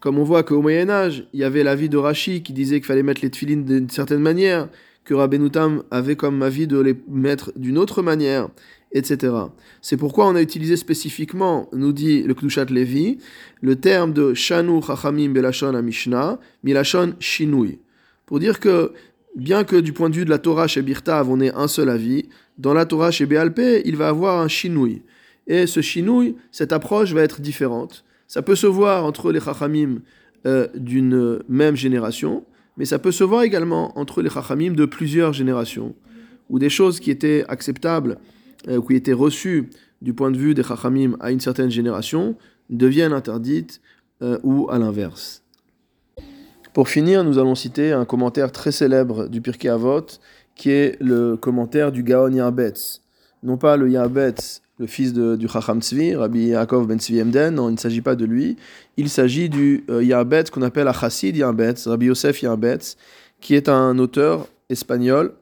Comme 0.00 0.18
on 0.18 0.24
voit 0.24 0.42
qu'au 0.42 0.60
Moyen-Âge, 0.60 1.28
il 1.32 1.38
y 1.38 1.44
avait 1.44 1.62
l'avis 1.62 1.88
de 1.88 1.96
Rashi 1.96 2.42
qui 2.42 2.52
disait 2.52 2.80
qu'il 2.80 2.86
fallait 2.86 3.04
mettre 3.04 3.22
les 3.22 3.30
tefilines 3.30 3.64
d'une 3.64 3.88
certaine 3.88 4.18
manière, 4.18 4.68
que 5.04 5.14
Rabbenutam 5.14 5.84
avait 5.92 6.16
comme 6.16 6.42
avis 6.42 6.66
de 6.66 6.80
les 6.80 6.96
mettre 7.08 7.52
d'une 7.54 7.78
autre 7.78 8.02
manière, 8.02 8.48
etc. 8.90 9.34
C'est 9.80 9.96
pourquoi 9.96 10.26
on 10.26 10.34
a 10.34 10.42
utilisé 10.42 10.76
spécifiquement, 10.76 11.68
nous 11.72 11.92
dit 11.92 12.24
le 12.24 12.34
Kdushat 12.34 12.64
Levi, 12.64 13.18
le 13.60 13.76
terme 13.76 14.12
de 14.12 14.34
Shanu 14.34 14.82
Chachamim 14.82 15.30
Belashon 15.30 15.80
Mishnah, 15.80 16.40
Milashon 16.64 17.14
Shinui. 17.20 17.78
Pour 18.26 18.40
dire 18.40 18.60
que 18.60 18.92
bien 19.36 19.64
que 19.64 19.76
du 19.76 19.92
point 19.92 20.10
de 20.10 20.16
vue 20.16 20.24
de 20.24 20.30
la 20.30 20.38
Torah 20.38 20.66
chez 20.66 20.82
Birtav, 20.82 21.30
on 21.30 21.40
ait 21.40 21.54
un 21.54 21.68
seul 21.68 21.88
avis, 21.88 22.28
dans 22.58 22.74
la 22.74 22.86
Torah 22.86 23.10
chez 23.10 23.26
Béalpé, 23.26 23.82
il 23.84 23.96
va 23.96 24.08
avoir 24.08 24.40
un 24.40 24.48
chinouille. 24.48 25.02
Et 25.46 25.66
ce 25.66 25.80
chinouille, 25.80 26.36
cette 26.50 26.72
approche 26.72 27.12
va 27.12 27.22
être 27.22 27.40
différente. 27.40 28.04
Ça 28.26 28.42
peut 28.42 28.54
se 28.54 28.66
voir 28.66 29.04
entre 29.04 29.32
les 29.32 29.40
chachamim 29.40 30.00
euh, 30.46 30.68
d'une 30.74 31.40
même 31.48 31.76
génération, 31.76 32.44
mais 32.76 32.84
ça 32.84 32.98
peut 32.98 33.12
se 33.12 33.24
voir 33.24 33.42
également 33.42 33.98
entre 33.98 34.22
les 34.22 34.30
chachamim 34.30 34.72
de 34.72 34.84
plusieurs 34.84 35.32
générations, 35.32 35.94
où 36.48 36.58
des 36.58 36.70
choses 36.70 37.00
qui 37.00 37.10
étaient 37.10 37.44
acceptables, 37.48 38.18
euh, 38.68 38.80
qui 38.80 38.94
étaient 38.94 39.12
reçues 39.12 39.70
du 40.00 40.14
point 40.14 40.30
de 40.30 40.38
vue 40.38 40.54
des 40.54 40.62
chachamim 40.62 41.16
à 41.20 41.30
une 41.30 41.40
certaine 41.40 41.70
génération, 41.70 42.36
deviennent 42.70 43.12
interdites 43.12 43.80
euh, 44.22 44.38
ou 44.42 44.70
à 44.70 44.78
l'inverse. 44.78 45.41
Pour 46.72 46.88
finir, 46.88 47.22
nous 47.22 47.38
allons 47.38 47.54
citer 47.54 47.92
un 47.92 48.06
commentaire 48.06 48.50
très 48.50 48.72
célèbre 48.72 49.28
du 49.28 49.42
Pirkei 49.42 49.68
Avot, 49.68 50.06
qui 50.54 50.70
est 50.70 50.96
le 51.02 51.36
commentaire 51.36 51.92
du 51.92 52.02
Gaon 52.02 52.32
Yarbetz. 52.32 53.02
Non 53.42 53.58
pas 53.58 53.76
le 53.76 53.90
Yarbetz, 53.90 54.62
le 54.78 54.86
fils 54.86 55.12
du 55.12 55.48
Chacham 55.48 55.82
Tzvi, 55.82 56.14
Rabbi 56.14 56.46
Yaakov 56.46 56.86
ben 56.86 56.98
Tzvi 56.98 57.20
Emden, 57.20 57.56
non, 57.56 57.68
il 57.68 57.72
ne 57.72 57.78
s'agit 57.78 58.00
pas 58.00 58.16
de 58.16 58.24
lui. 58.24 58.56
Il 58.96 59.10
s'agit 59.10 59.50
du 59.50 59.84
euh, 59.90 60.42
qu'on 60.50 60.62
appelle 60.62 60.88
un 60.88 60.94
Chassid 60.94 61.36
Yarbetz, 61.36 61.86
Rabbi 61.86 62.06
Yosef 62.06 62.40
Yarbetz, 62.40 62.96
qui 63.42 63.54
est 63.54 63.68
un 63.68 63.98
auteur 63.98 64.48
espagnol 64.70 65.34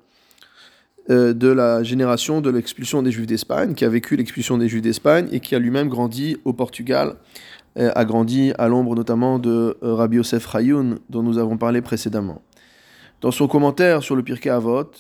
euh, 1.10 1.32
de 1.32 1.48
la 1.48 1.84
génération 1.84 2.40
de 2.40 2.50
l'expulsion 2.50 3.02
des 3.02 3.12
Juifs 3.12 3.28
d'Espagne, 3.28 3.74
qui 3.74 3.84
a 3.84 3.88
vécu 3.88 4.16
l'expulsion 4.16 4.58
des 4.58 4.66
Juifs 4.66 4.82
d'Espagne 4.82 5.28
et 5.30 5.38
qui 5.38 5.54
a 5.54 5.60
lui-même 5.60 5.88
grandi 5.88 6.38
au 6.44 6.52
Portugal 6.52 7.14
a 7.76 8.04
grandi 8.04 8.52
à 8.58 8.68
l'ombre 8.68 8.94
notamment 8.94 9.38
de 9.38 9.76
euh, 9.82 9.94
Rabbi 9.94 10.16
Yosef 10.16 10.44
Rayoun, 10.46 10.98
dont 11.08 11.22
nous 11.22 11.38
avons 11.38 11.56
parlé 11.56 11.80
précédemment. 11.80 12.42
Dans 13.20 13.30
son 13.30 13.46
commentaire 13.48 14.02
sur 14.02 14.16
le 14.16 14.22
Pirkei 14.22 14.50
Avot, 14.50 14.90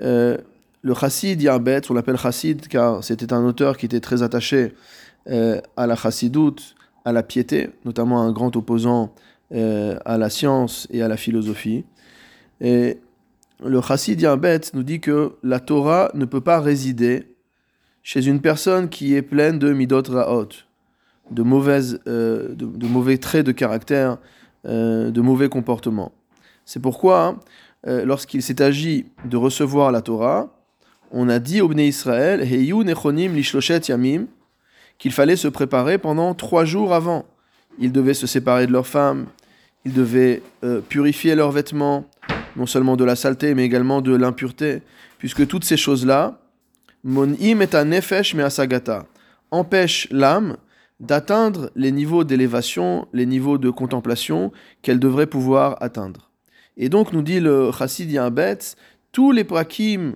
euh, 0.00 0.38
le 0.82 0.94
chassid 0.94 1.40
Yarbet, 1.40 1.82
on 1.90 1.94
l'appelle 1.94 2.16
chassid 2.16 2.66
car 2.68 3.04
c'était 3.04 3.32
un 3.32 3.44
auteur 3.44 3.76
qui 3.76 3.86
était 3.86 4.00
très 4.00 4.22
attaché 4.22 4.74
à 5.76 5.86
la 5.86 5.94
chassidoute, 5.94 6.74
à 7.04 7.12
la 7.12 7.22
piété, 7.22 7.70
notamment 7.84 8.22
un 8.22 8.32
grand 8.32 8.56
opposant 8.56 9.14
à 9.52 10.18
la 10.18 10.30
science 10.30 10.88
et 10.90 11.00
à 11.00 11.06
la 11.06 11.16
philosophie. 11.16 11.84
Et 12.60 12.98
le 13.64 13.80
chassid 13.80 14.20
Yarbet 14.20 14.60
nous 14.74 14.82
dit 14.82 14.98
que 15.00 15.34
la 15.44 15.60
Torah 15.60 16.10
ne 16.14 16.24
peut 16.24 16.40
pas 16.40 16.60
résider 16.60 17.28
chez 18.02 18.26
une 18.26 18.40
personne 18.40 18.88
qui 18.88 19.14
est 19.14 19.22
pleine 19.22 19.58
de 19.58 19.72
midot 19.72 20.02
ra'ot, 20.08 20.48
de, 21.32 21.42
mauvaises, 21.42 22.00
euh, 22.06 22.48
de, 22.54 22.86
mauvais 22.86 23.18
traits 23.18 23.46
de 23.46 23.52
caractère, 23.52 24.18
euh, 24.66 25.10
de 25.10 25.20
mauvais 25.20 25.48
comportements. 25.48 26.12
C'est 26.64 26.80
pourquoi, 26.80 27.26
hein, 27.26 27.40
euh, 27.86 28.04
lorsqu'il 28.04 28.42
s'est 28.42 28.62
agi 28.62 29.06
de 29.24 29.36
recevoir 29.36 29.90
la 29.90 30.02
Torah, 30.02 30.54
on 31.10 31.28
a 31.28 31.38
dit 31.38 31.60
au 31.60 31.68
Bnei 31.68 31.88
Israël, 31.88 32.46
yamim, 33.88 34.26
qu'il 34.98 35.12
fallait 35.12 35.36
se 35.36 35.48
préparer 35.48 35.98
pendant 35.98 36.34
trois 36.34 36.64
jours 36.64 36.94
avant. 36.94 37.26
Ils 37.78 37.92
devaient 37.92 38.14
se 38.14 38.26
séparer 38.26 38.66
de 38.66 38.72
leurs 38.72 38.86
femmes, 38.86 39.26
ils 39.84 39.92
devaient 39.92 40.42
purifier 40.88 41.34
leurs 41.34 41.50
vêtements, 41.50 42.08
non 42.56 42.66
seulement 42.66 42.96
de 42.96 43.04
la 43.04 43.16
saleté, 43.16 43.54
mais 43.54 43.64
également 43.64 44.00
de 44.00 44.14
l'impureté, 44.14 44.82
puisque 45.18 45.46
toutes 45.46 45.64
ces 45.64 45.76
choses-là, 45.76 46.38
mon 47.04 47.34
im 47.34 47.60
et 47.60 47.84
nefesh 47.84 48.34
me 48.34 48.44
asagata, 48.44 49.06
empêchent 49.50 50.08
l'âme 50.10 50.56
d'atteindre 51.02 51.70
les 51.74 51.90
niveaux 51.90 52.22
d'élévation, 52.24 53.08
les 53.12 53.26
niveaux 53.26 53.58
de 53.58 53.70
contemplation 53.70 54.52
qu'elle 54.80 55.00
devrait 55.00 55.26
pouvoir 55.26 55.76
atteindre. 55.80 56.30
Et 56.76 56.88
donc, 56.88 57.12
nous 57.12 57.22
dit 57.22 57.40
le 57.40 57.70
Chassid 57.76 58.10
Yambetz, 58.10 58.76
tous 59.10 59.32
les 59.32 59.44
prakim 59.44 60.14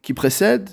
qui 0.00 0.14
précèdent 0.14 0.70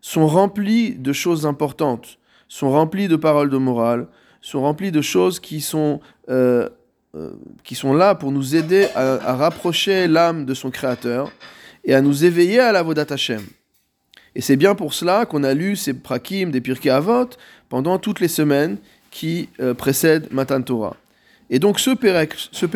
sont 0.00 0.28
remplis 0.28 0.94
de 0.94 1.12
choses 1.12 1.46
importantes, 1.46 2.18
sont 2.48 2.70
remplis 2.70 3.08
de 3.08 3.16
paroles 3.16 3.50
de 3.50 3.58
morale, 3.58 4.06
sont 4.40 4.62
remplis 4.62 4.92
de 4.92 5.02
choses 5.02 5.40
qui 5.40 5.60
sont, 5.60 6.00
euh, 6.30 6.68
euh, 7.16 7.32
qui 7.64 7.74
sont 7.74 7.92
là 7.92 8.14
pour 8.14 8.30
nous 8.30 8.54
aider 8.54 8.86
à, 8.94 9.34
rapprocher 9.34 10.06
l'âme 10.06 10.44
de 10.46 10.54
son 10.54 10.70
Créateur 10.70 11.32
et 11.82 11.92
à 11.92 12.00
nous 12.00 12.24
éveiller 12.24 12.60
à 12.60 12.70
la 12.70 12.84
Vodat 12.84 13.06
Hashem. 13.10 13.42
Et 14.36 14.42
c'est 14.42 14.56
bien 14.56 14.74
pour 14.74 14.92
cela 14.92 15.24
qu'on 15.24 15.44
a 15.44 15.54
lu 15.54 15.76
ces 15.76 15.94
prakim 15.94 16.50
des 16.50 16.60
Pirkei 16.60 16.90
Avot 16.90 17.30
pendant 17.70 17.98
toutes 17.98 18.20
les 18.20 18.28
semaines 18.28 18.76
qui 19.10 19.48
euh, 19.60 19.72
précèdent 19.72 20.30
Matan 20.30 20.60
Torah. 20.60 20.94
Et 21.48 21.58
donc 21.58 21.80
ce 21.80 21.88
Pérec, 21.88 22.34
ce 22.52 22.66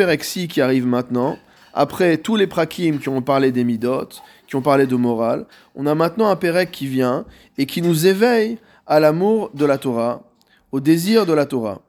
qui 0.47 0.61
arrive 0.63 0.87
maintenant, 0.87 1.37
après 1.75 2.17
tous 2.17 2.37
les 2.37 2.47
prakim 2.47 2.99
qui 2.99 3.11
ont 3.11 3.21
parlé 3.21 3.53
des 3.53 3.65
midot, 3.65 4.09
qui 4.47 4.57
ont 4.57 4.63
parlé 4.63 4.87
de 4.87 4.97
morale, 4.97 5.45
on 5.75 5.85
a 5.85 5.95
maintenant 5.95 6.31
un 6.31 6.37
Pérec 6.37 6.71
qui 6.71 6.87
vient 6.87 7.27
et 7.59 7.67
qui 7.67 7.83
nous 7.83 8.07
éveille 8.07 8.57
à 8.87 8.99
l'amour 8.99 9.51
de 9.53 9.67
la 9.67 9.77
Torah, 9.77 10.23
au 10.73 10.81
désir 10.81 11.27
de 11.27 11.35
la 11.35 11.45
Torah. 11.45 11.83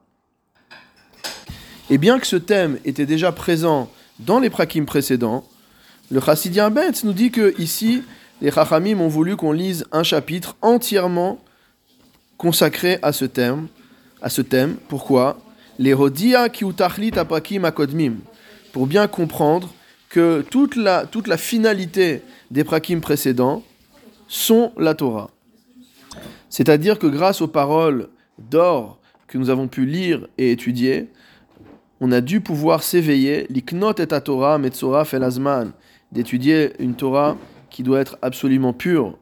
Et 1.88 1.96
bien 1.96 2.18
que 2.18 2.26
ce 2.26 2.36
thème 2.36 2.78
était 2.84 3.06
déjà 3.06 3.32
présent 3.32 3.90
dans 4.18 4.38
les 4.38 4.50
prakim 4.50 4.84
précédents, 4.84 5.44
le 6.10 6.20
Chassidien 6.20 6.68
Betz 6.68 7.04
nous 7.04 7.14
dit 7.14 7.30
que 7.30 7.58
ici, 7.58 8.02
les 8.42 8.50
Chachamim 8.50 8.98
ont 9.00 9.08
voulu 9.08 9.36
qu'on 9.36 9.52
lise 9.52 9.86
un 9.92 10.02
chapitre 10.02 10.56
entièrement 10.62 11.38
consacré 12.36 12.98
à 13.00 13.12
ce 13.12 13.24
thème. 13.24 13.68
À 14.20 14.28
ce 14.28 14.42
thème. 14.42 14.78
Pourquoi? 14.88 15.38
Les 15.78 15.94
apakim 17.16 17.64
Pour 18.72 18.86
bien 18.88 19.06
comprendre 19.06 19.72
que 20.08 20.44
toute 20.50 20.74
la, 20.74 21.06
toute 21.06 21.28
la 21.28 21.36
finalité 21.36 22.22
des 22.50 22.64
prakim 22.64 23.00
précédents 23.00 23.62
sont 24.26 24.72
la 24.76 24.94
Torah. 24.94 25.30
C'est-à-dire 26.50 26.98
que 26.98 27.06
grâce 27.06 27.42
aux 27.42 27.48
paroles 27.48 28.08
d'or 28.38 28.98
que 29.28 29.38
nous 29.38 29.50
avons 29.50 29.68
pu 29.68 29.86
lire 29.86 30.26
et 30.36 30.50
étudier, 30.50 31.08
on 32.00 32.10
a 32.10 32.20
dû 32.20 32.40
pouvoir 32.40 32.82
s'éveiller, 32.82 33.46
l'iknot 33.50 33.94
et 33.98 34.06
Torah, 34.08 34.58
metzora 34.58 35.04
felazman, 35.04 35.70
d'étudier 36.10 36.72
une 36.80 36.96
Torah 36.96 37.36
qui 37.72 37.82
doit 37.82 38.00
être 38.00 38.16
absolument 38.22 38.72
pur. 38.72 39.18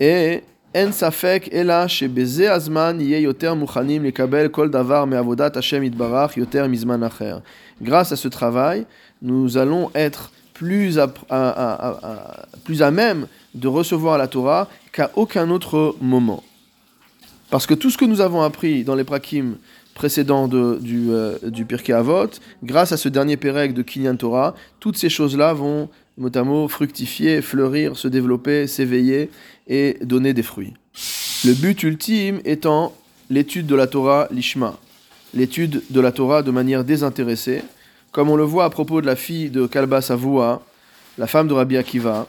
Et 0.00 0.42
en 0.74 0.92
safek 0.92 1.48
ela 1.52 1.86
shebeze 1.88 2.48
azman 2.50 3.00
yoter 3.00 3.54
muchanim 3.54 4.02
lekabel 4.02 4.50
kol 4.50 4.70
davar 4.70 5.06
me'avodat 5.06 5.52
Hashem 5.56 5.84
itbarach 5.84 6.36
yoter 6.36 6.66
mizman 6.68 7.02
acher. 7.02 7.36
Grâce 7.80 8.12
à 8.12 8.16
ce 8.16 8.28
travail, 8.28 8.86
nous 9.22 9.56
allons 9.56 9.90
être 9.94 10.32
plus 10.54 10.98
à, 10.98 11.06
même 12.90 13.26
de 13.54 13.68
recevoir 13.68 14.18
la 14.18 14.26
Torah 14.26 14.68
qu'à 14.92 15.10
aucun 15.14 15.50
autre 15.50 15.96
moment. 16.00 16.42
Parce 17.50 17.66
que 17.66 17.74
tout 17.74 17.90
ce 17.90 17.98
que 17.98 18.06
nous 18.06 18.22
avons 18.22 18.42
appris 18.42 18.82
dans 18.82 18.94
les 18.94 19.04
prakim 19.04 19.56
précédents 19.94 20.48
de, 20.48 20.78
du, 20.80 21.10
euh, 21.10 21.36
du 21.42 21.64
Pirkei 21.64 21.92
Avot, 21.92 22.30
grâce 22.62 22.92
à 22.92 22.96
ce 22.96 23.08
dernier 23.08 23.36
Pérec 23.36 23.72
de 23.72 23.82
Kinyan 23.82 24.16
Torah, 24.16 24.54
toutes 24.80 24.96
ces 24.96 25.08
choses-là 25.08 25.52
vont 25.52 25.88
mot 26.16 26.68
fructifier, 26.68 27.42
fleurir, 27.42 27.96
se 27.96 28.08
développer, 28.08 28.66
s'éveiller 28.66 29.30
et 29.66 29.96
donner 30.02 30.32
des 30.34 30.42
fruits. 30.42 30.74
Le 31.44 31.52
but 31.52 31.82
ultime 31.82 32.40
étant 32.44 32.94
l'étude 33.30 33.66
de 33.66 33.74
la 33.74 33.86
Torah, 33.86 34.28
l'Ishma, 34.30 34.78
l'étude 35.34 35.82
de 35.90 36.00
la 36.00 36.12
Torah 36.12 36.42
de 36.42 36.50
manière 36.50 36.84
désintéressée, 36.84 37.62
comme 38.12 38.30
on 38.30 38.36
le 38.36 38.44
voit 38.44 38.64
à 38.64 38.70
propos 38.70 39.00
de 39.00 39.06
la 39.06 39.16
fille 39.16 39.50
de 39.50 39.66
Kalba 39.66 40.00
Savoua, 40.00 40.62
la 41.18 41.26
femme 41.26 41.48
de 41.48 41.54
Rabbi 41.54 41.76
Akiva, 41.76 42.26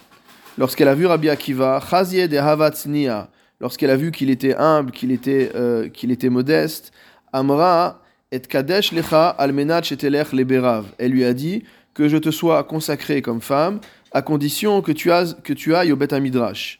lorsqu'elle 0.57 0.87
a 0.87 0.95
vu 0.95 1.05
Rabbi 1.05 1.29
Akiva, 1.29 1.81
Chazie 1.89 2.27
de 2.27 2.37
Havatznia, 2.37 3.29
lorsqu'elle 3.61 3.89
a 3.89 3.95
vu 3.95 4.11
qu'il 4.11 4.29
était 4.29 4.55
humble, 4.55 4.91
qu'il 4.91 5.11
était, 5.11 5.51
euh, 5.55 5.89
modeste, 6.29 6.91
Amra 7.31 8.01
et 8.31 8.39
Kadesh 8.39 8.91
lecha 8.91 9.29
almenat 9.29 9.83
shetelech 9.83 10.33
leberav. 10.33 10.85
Elle 10.97 11.11
lui 11.11 11.23
a 11.23 11.33
dit 11.33 11.63
que 11.97 12.07
je 12.07 12.17
te 12.17 12.29
sois 12.29 12.63
consacré 12.63 13.23
comme 13.23 13.41
femme, 13.41 13.79
à 14.11 14.21
condition 14.21 14.83
que 14.83 14.91
tu, 14.91 15.11
as, 15.11 15.35
que 15.43 15.51
tu 15.51 15.73
ailles 15.73 15.91
au 15.91 15.95
Bet 15.95 16.17
Midrash. 16.19 16.77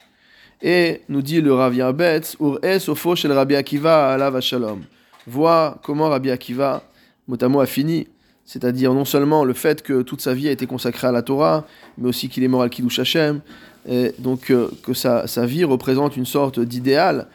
Et 0.62 1.02
nous 1.10 1.24
dit 1.24 1.42
le 1.42 1.56
Rav 1.56 1.74
Yarbetz, 1.74 2.38
Ur 2.40 2.60
es 2.62 2.88
ofo 2.88 3.16
shel 3.16 3.32
Rabbi 3.32 3.56
Akiva 3.56 4.14
alav 4.14 4.40
shalom. 4.42 4.84
Vois 5.26 5.80
comment 5.82 6.10
Rabbi 6.10 6.30
Akiva, 6.30 6.84
motamo, 7.28 7.60
a 7.62 7.66
fini. 7.66 8.08
C'est-à-dire 8.46 8.94
non 8.94 9.06
seulement 9.06 9.44
le 9.44 9.54
fait 9.54 9.82
que 9.82 10.04
toute 10.04 10.22
sa 10.22 10.36
vie 10.36 10.50
a 10.50 10.52
été 10.52 10.68
consacrée 10.68 11.08
à 11.08 11.12
la 11.12 11.24
Torah, 11.24 11.66
mais 11.98 12.10
aussi 12.10 12.30
qu'il 12.30 12.44
est 12.44 12.48
moral 12.48 12.70
Kiddush 12.70 13.00
Hashem, 13.00 13.42
et 13.90 14.14
donc 14.20 14.52
euh, 14.52 14.70
que 14.84 14.94
sa, 14.94 15.26
sa, 15.26 15.48
vie 15.48 15.64
représente 15.64 16.16
une 16.16 16.28
sorte 16.28 16.60
d'idéal 16.60 17.28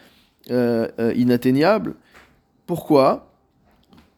euh, 0.51 0.87
euh, 0.99 1.13
inatteignable. 1.15 1.95
Pourquoi? 2.65 3.27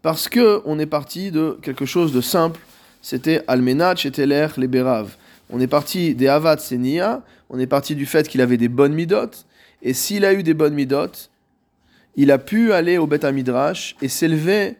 Parce 0.03 0.29
que 0.29 0.61
on 0.65 0.77
est 0.77 0.85
parti 0.85 1.31
de 1.31 1.57
quelque 1.63 1.85
chose 1.85 2.13
de 2.13 2.21
simple, 2.21 2.59
c'était 3.05 3.43
Almenach 3.47 4.03
et 4.07 4.11
Teler 4.11 4.47
les 4.57 4.67
Berav. 4.67 5.15
On 5.51 5.59
est 5.59 5.67
parti 5.67 6.15
des 6.15 6.27
Havat 6.27 6.57
Senia, 6.57 7.21
on 7.51 7.59
est 7.59 7.67
parti 7.67 7.93
du 7.93 8.07
fait 8.07 8.27
qu'il 8.27 8.41
avait 8.41 8.57
des 8.57 8.67
bonnes 8.67 8.95
midotes, 8.95 9.45
et 9.83 9.93
s'il 9.93 10.25
a 10.25 10.33
eu 10.33 10.41
des 10.41 10.55
bonnes 10.55 10.73
midotes, 10.73 11.29
il 12.15 12.31
a 12.31 12.39
pu 12.39 12.73
aller 12.73 12.97
au 12.97 13.05
Beth 13.05 13.23
Midrash 13.25 13.95
et 14.01 14.07
s'élever 14.07 14.77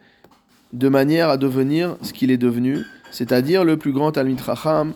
de 0.72 0.88
manière 0.88 1.28
à 1.28 1.36
devenir 1.36 1.96
ce 2.02 2.12
qu'il 2.12 2.32
est 2.32 2.36
devenu, 2.36 2.84
c'est-à-dire 3.12 3.62
le 3.62 3.76
plus 3.76 3.92
grand 3.92 4.10
Talmid 4.10 4.40
Racham, 4.40 4.94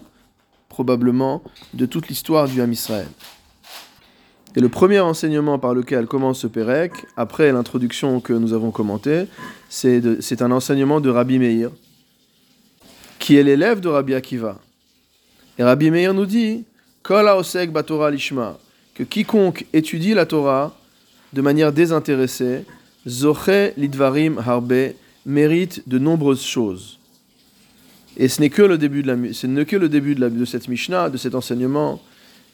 probablement, 0.68 1.40
de 1.72 1.86
toute 1.86 2.08
l'histoire 2.08 2.48
du 2.48 2.60
Ham 2.60 2.72
Israël. 2.72 3.06
Et 4.56 4.60
le 4.60 4.68
premier 4.68 4.98
enseignement 4.98 5.60
par 5.60 5.72
lequel 5.72 6.06
commence 6.06 6.40
ce 6.40 6.48
Pérec, 6.48 6.90
après 7.16 7.52
l'introduction 7.52 8.18
que 8.18 8.32
nous 8.32 8.54
avons 8.54 8.72
commentée, 8.72 9.26
c'est 9.68 10.42
un 10.42 10.50
enseignement 10.50 11.00
de 11.00 11.10
Rabbi 11.10 11.38
Meir, 11.38 11.70
qui 13.20 13.36
est 13.36 13.44
l'élève 13.44 13.78
de 13.80 13.88
Rabbi 13.88 14.14
Akiva. 14.14 14.58
Et 15.58 15.62
Rabbi 15.62 15.90
Meir 15.90 16.14
nous 16.14 16.26
dit 16.26 16.64
lishma, 18.10 18.58
que 18.94 19.02
quiconque 19.04 19.66
étudie 19.72 20.14
la 20.14 20.26
Torah 20.26 20.76
de 21.32 21.42
manière 21.42 21.72
désintéressée, 21.72 22.64
zoche 23.06 23.74
lidvarim 23.76 24.38
harbe, 24.38 24.94
mérite 25.26 25.86
de 25.86 25.98
nombreuses 25.98 26.42
choses. 26.42 26.98
Et 28.16 28.28
ce 28.28 28.40
n'est 28.40 28.50
que 28.50 28.62
le 28.62 28.78
début 28.78 29.02
de, 29.02 29.08
la, 29.08 29.16
de, 29.16 30.38
de 30.38 30.44
cette 30.44 30.68
Mishnah, 30.68 31.10
de 31.10 31.16
cet 31.16 31.34
enseignement. 31.34 32.02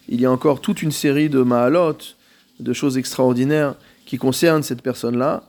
Il 0.09 0.21
y 0.21 0.25
a 0.25 0.31
encore 0.31 0.61
toute 0.61 0.81
une 0.81 0.91
série 0.91 1.29
de 1.29 1.41
Mahalot, 1.41 1.97
de 2.59 2.73
choses 2.73 2.97
extraordinaires 2.97 3.75
qui 4.05 4.17
concernent 4.17 4.63
cette 4.63 4.81
personne-là. 4.81 5.43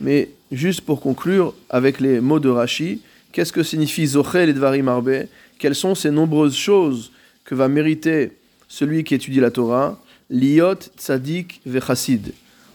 Mais 0.00 0.30
juste 0.50 0.80
pour 0.80 1.00
conclure 1.00 1.54
avec 1.70 2.00
les 2.00 2.20
mots 2.20 2.40
de 2.40 2.48
Rashi, 2.48 3.00
qu'est-ce 3.32 3.52
que 3.52 3.62
signifie 3.62 4.06
Zochel 4.06 4.48
et 4.48 4.52
Dvarim 4.52 4.88
Arbe? 4.88 5.26
Quelles 5.58 5.74
sont 5.74 5.94
ces 5.94 6.10
nombreuses 6.10 6.56
choses 6.56 7.12
que 7.44 7.54
va 7.54 7.68
mériter 7.68 8.32
celui 8.68 9.04
qui 9.04 9.14
étudie 9.14 9.40
la 9.40 9.50
Torah? 9.50 10.00
Liot, 10.30 10.74
Tzadik, 10.96 11.60
Vechassid. 11.66 12.32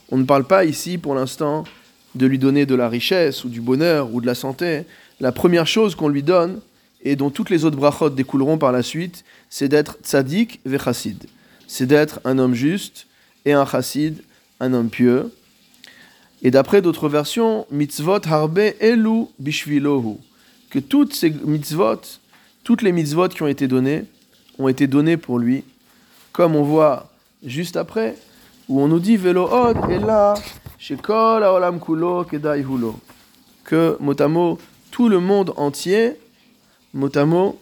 On 0.10 0.17
ne 0.17 0.26
parle 0.26 0.46
pas 0.46 0.65
ici 0.65 0.98
pour 0.98 1.15
l'instant 1.15 1.63
de 2.15 2.26
lui 2.26 2.39
donner 2.39 2.65
de 2.65 2.76
la 2.76 2.89
richesse 2.89 3.43
ou 3.43 3.50
du 3.50 3.62
bonheur 3.62 4.13
ou 4.13 4.22
de 4.22 4.26
la 4.26 4.36
santé. 4.36 4.84
La 5.20 5.32
première 5.32 5.67
chose 5.67 5.96
qu'on 5.96 6.10
lui 6.10 6.24
donne, 6.24 6.60
et 7.04 7.15
dont 7.15 7.30
toutes 7.30 7.50
les 7.50 7.63
autres 7.63 7.78
brachot 7.78 8.10
découleront 8.10 8.58
par 8.58 8.72
la 8.72 8.84
suite, 8.84 9.24
c'est 9.50 9.67
d'être 9.67 9.98
tzaddik 10.04 10.60
ve 10.65 10.78
chassid. 10.78 11.26
C'est 11.67 11.86
d'être 11.86 12.20
un 12.26 12.39
homme 12.39 12.54
juste 12.54 13.08
et 13.46 13.54
un 13.54 13.65
chassid, 13.65 14.22
un 14.60 14.74
homme 14.74 14.89
pieux. 14.89 15.32
Et 16.41 16.52
d'après 16.52 16.82
d'autres 16.82 17.10
versions, 17.10 17.65
mitzvot 17.72 18.28
harbe 18.28 18.60
elu 18.80 19.26
bishvilohu. 19.39 20.17
Que 20.78 20.82
toutes 20.82 21.16
ces 21.16 21.32
mitzvot, 21.32 22.02
toutes 22.63 22.84
les 22.84 22.92
mitzvot 22.92 23.30
qui 23.30 23.42
ont 23.42 23.48
été 23.48 23.68
données, 23.68 24.04
ont 24.60 24.68
été 24.68 24.86
données 24.86 25.18
pour 25.18 25.40
lui. 25.40 25.63
Comme 26.32 26.56
on 26.56 26.62
voit 26.62 27.10
juste 27.44 27.78
après, 27.78 28.16
où 28.70 28.80
on 28.80 28.88
nous 28.88 29.00
dit 29.00 29.18
velo 29.18 29.50
od 29.52 29.76
et 29.90 29.98
là, 29.98 30.36
shekol 30.78 31.44
haolam 31.44 31.80
kulo 31.80 32.26
kedai 32.26 32.62
hulo. 32.62 32.94
Que 33.63 33.98
motamo, 34.00 34.60
tout 34.92 35.10
le 35.10 35.20
monde 35.20 35.52
entier 35.58 36.12
mot 36.94 37.60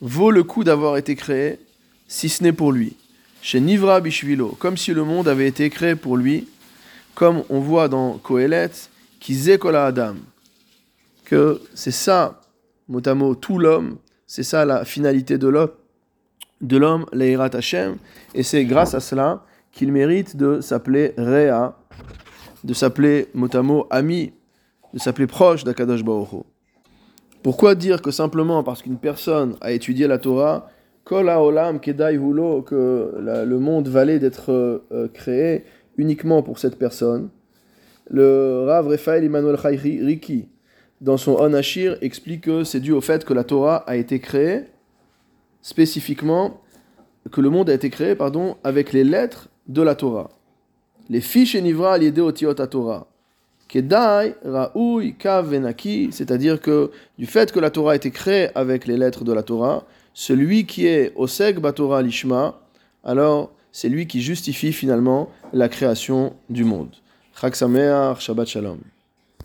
vaut 0.00 0.30
le 0.30 0.44
coup 0.44 0.62
d'avoir 0.62 0.98
été 0.98 1.16
créé, 1.16 1.58
si 2.06 2.28
ce 2.28 2.44
n'est 2.44 2.52
pour 2.52 2.70
lui. 2.70 2.94
Chez 3.42 3.58
Nivra 3.58 3.98
Bishvilo, 3.98 4.54
comme 4.60 4.76
si 4.76 4.92
le 4.92 5.02
monde 5.02 5.26
avait 5.26 5.48
été 5.48 5.68
créé 5.68 5.96
pour 5.96 6.16
lui, 6.16 6.46
comme 7.16 7.42
on 7.50 7.58
voit 7.58 7.88
dans 7.88 8.18
Kohelet, 8.18 8.70
qui 9.18 9.58
Kola 9.58 9.86
Adam, 9.86 10.14
que 11.26 11.60
c'est 11.74 11.90
ça, 11.90 12.40
mot 12.88 13.34
tout 13.34 13.58
l'homme, 13.58 13.98
c'est 14.26 14.42
ça 14.42 14.64
la 14.64 14.86
finalité 14.86 15.36
de 15.36 15.48
l'homme, 15.48 15.72
de 16.62 16.78
l'homme, 16.78 17.04
l'Eirat 17.12 17.50
Hashem, 17.52 17.96
et 18.34 18.42
c'est 18.42 18.64
grâce 18.64 18.94
à 18.94 19.00
cela 19.00 19.44
qu'il 19.72 19.92
mérite 19.92 20.36
de 20.36 20.62
s'appeler 20.62 21.12
Réa, 21.18 21.76
de 22.64 22.72
s'appeler 22.72 23.28
mot 23.34 23.86
ami, 23.90 24.32
de 24.94 24.98
s'appeler 24.98 25.26
proche 25.26 25.64
d'Akadosh 25.64 26.02
Baruch 26.02 26.46
pourquoi 27.46 27.76
dire 27.76 28.02
que 28.02 28.10
simplement 28.10 28.64
parce 28.64 28.82
qu'une 28.82 28.98
personne 28.98 29.54
a 29.60 29.70
étudié 29.70 30.08
la 30.08 30.18
Torah, 30.18 30.68
Olam 31.08 31.78
Kedai 31.78 32.14
Hulo, 32.14 32.62
que 32.62 33.14
le 33.20 33.58
monde 33.60 33.86
valait 33.86 34.18
d'être 34.18 34.50
euh, 34.50 35.06
créé 35.14 35.62
uniquement 35.96 36.42
pour 36.42 36.58
cette 36.58 36.76
personne? 36.76 37.28
Le 38.10 38.64
Rav 38.66 38.88
Raphaël 38.88 39.22
Emmanuel 39.22 39.54
Riki, 39.54 40.48
dans 41.00 41.16
son 41.16 41.32
Onashir, 41.32 41.98
explique 42.00 42.42
que 42.42 42.64
c'est 42.64 42.80
dû 42.80 42.92
au 42.92 43.00
fait 43.00 43.24
que 43.24 43.34
la 43.34 43.44
Torah 43.44 43.76
a 43.86 43.96
été 43.96 44.18
créée 44.20 44.64
spécifiquement, 45.60 46.60
que 47.32 47.40
le 47.40 47.50
monde 47.50 47.68
a 47.68 47.74
été 47.74 47.90
créé, 47.90 48.14
pardon, 48.14 48.56
avec 48.62 48.92
les 48.92 49.02
lettres 49.02 49.48
de 49.66 49.82
la 49.82 49.96
Torah. 49.96 50.30
Les 51.08 51.20
fiches 51.20 51.56
et 51.56 51.60
nivra 51.60 51.98
liées 51.98 52.20
au 52.20 52.30
Torah. 52.32 53.08
Kedai, 53.68 54.36
Raoui, 54.44 55.16
Kav, 55.16 55.50
Venaki, 55.50 56.10
c'est-à-dire 56.12 56.60
que 56.60 56.92
du 57.18 57.26
fait 57.26 57.50
que 57.50 57.58
la 57.58 57.70
Torah 57.70 57.92
a 57.92 57.96
été 57.96 58.12
créée 58.12 58.48
avec 58.54 58.86
les 58.86 58.96
lettres 58.96 59.24
de 59.24 59.32
la 59.32 59.42
Torah, 59.42 59.84
celui 60.14 60.66
qui 60.66 60.86
est 60.86 61.12
Oseg 61.16 61.58
Batora 61.58 62.00
Lishma, 62.00 62.60
alors 63.02 63.52
c'est 63.72 63.88
lui 63.88 64.06
qui 64.06 64.22
justifie 64.22 64.72
finalement 64.72 65.30
la 65.52 65.68
création 65.68 66.34
du 66.48 66.64
monde. 66.64 66.94
Chag 67.38 67.54
Shabbat 67.54 68.46
Shalom. 68.46 68.78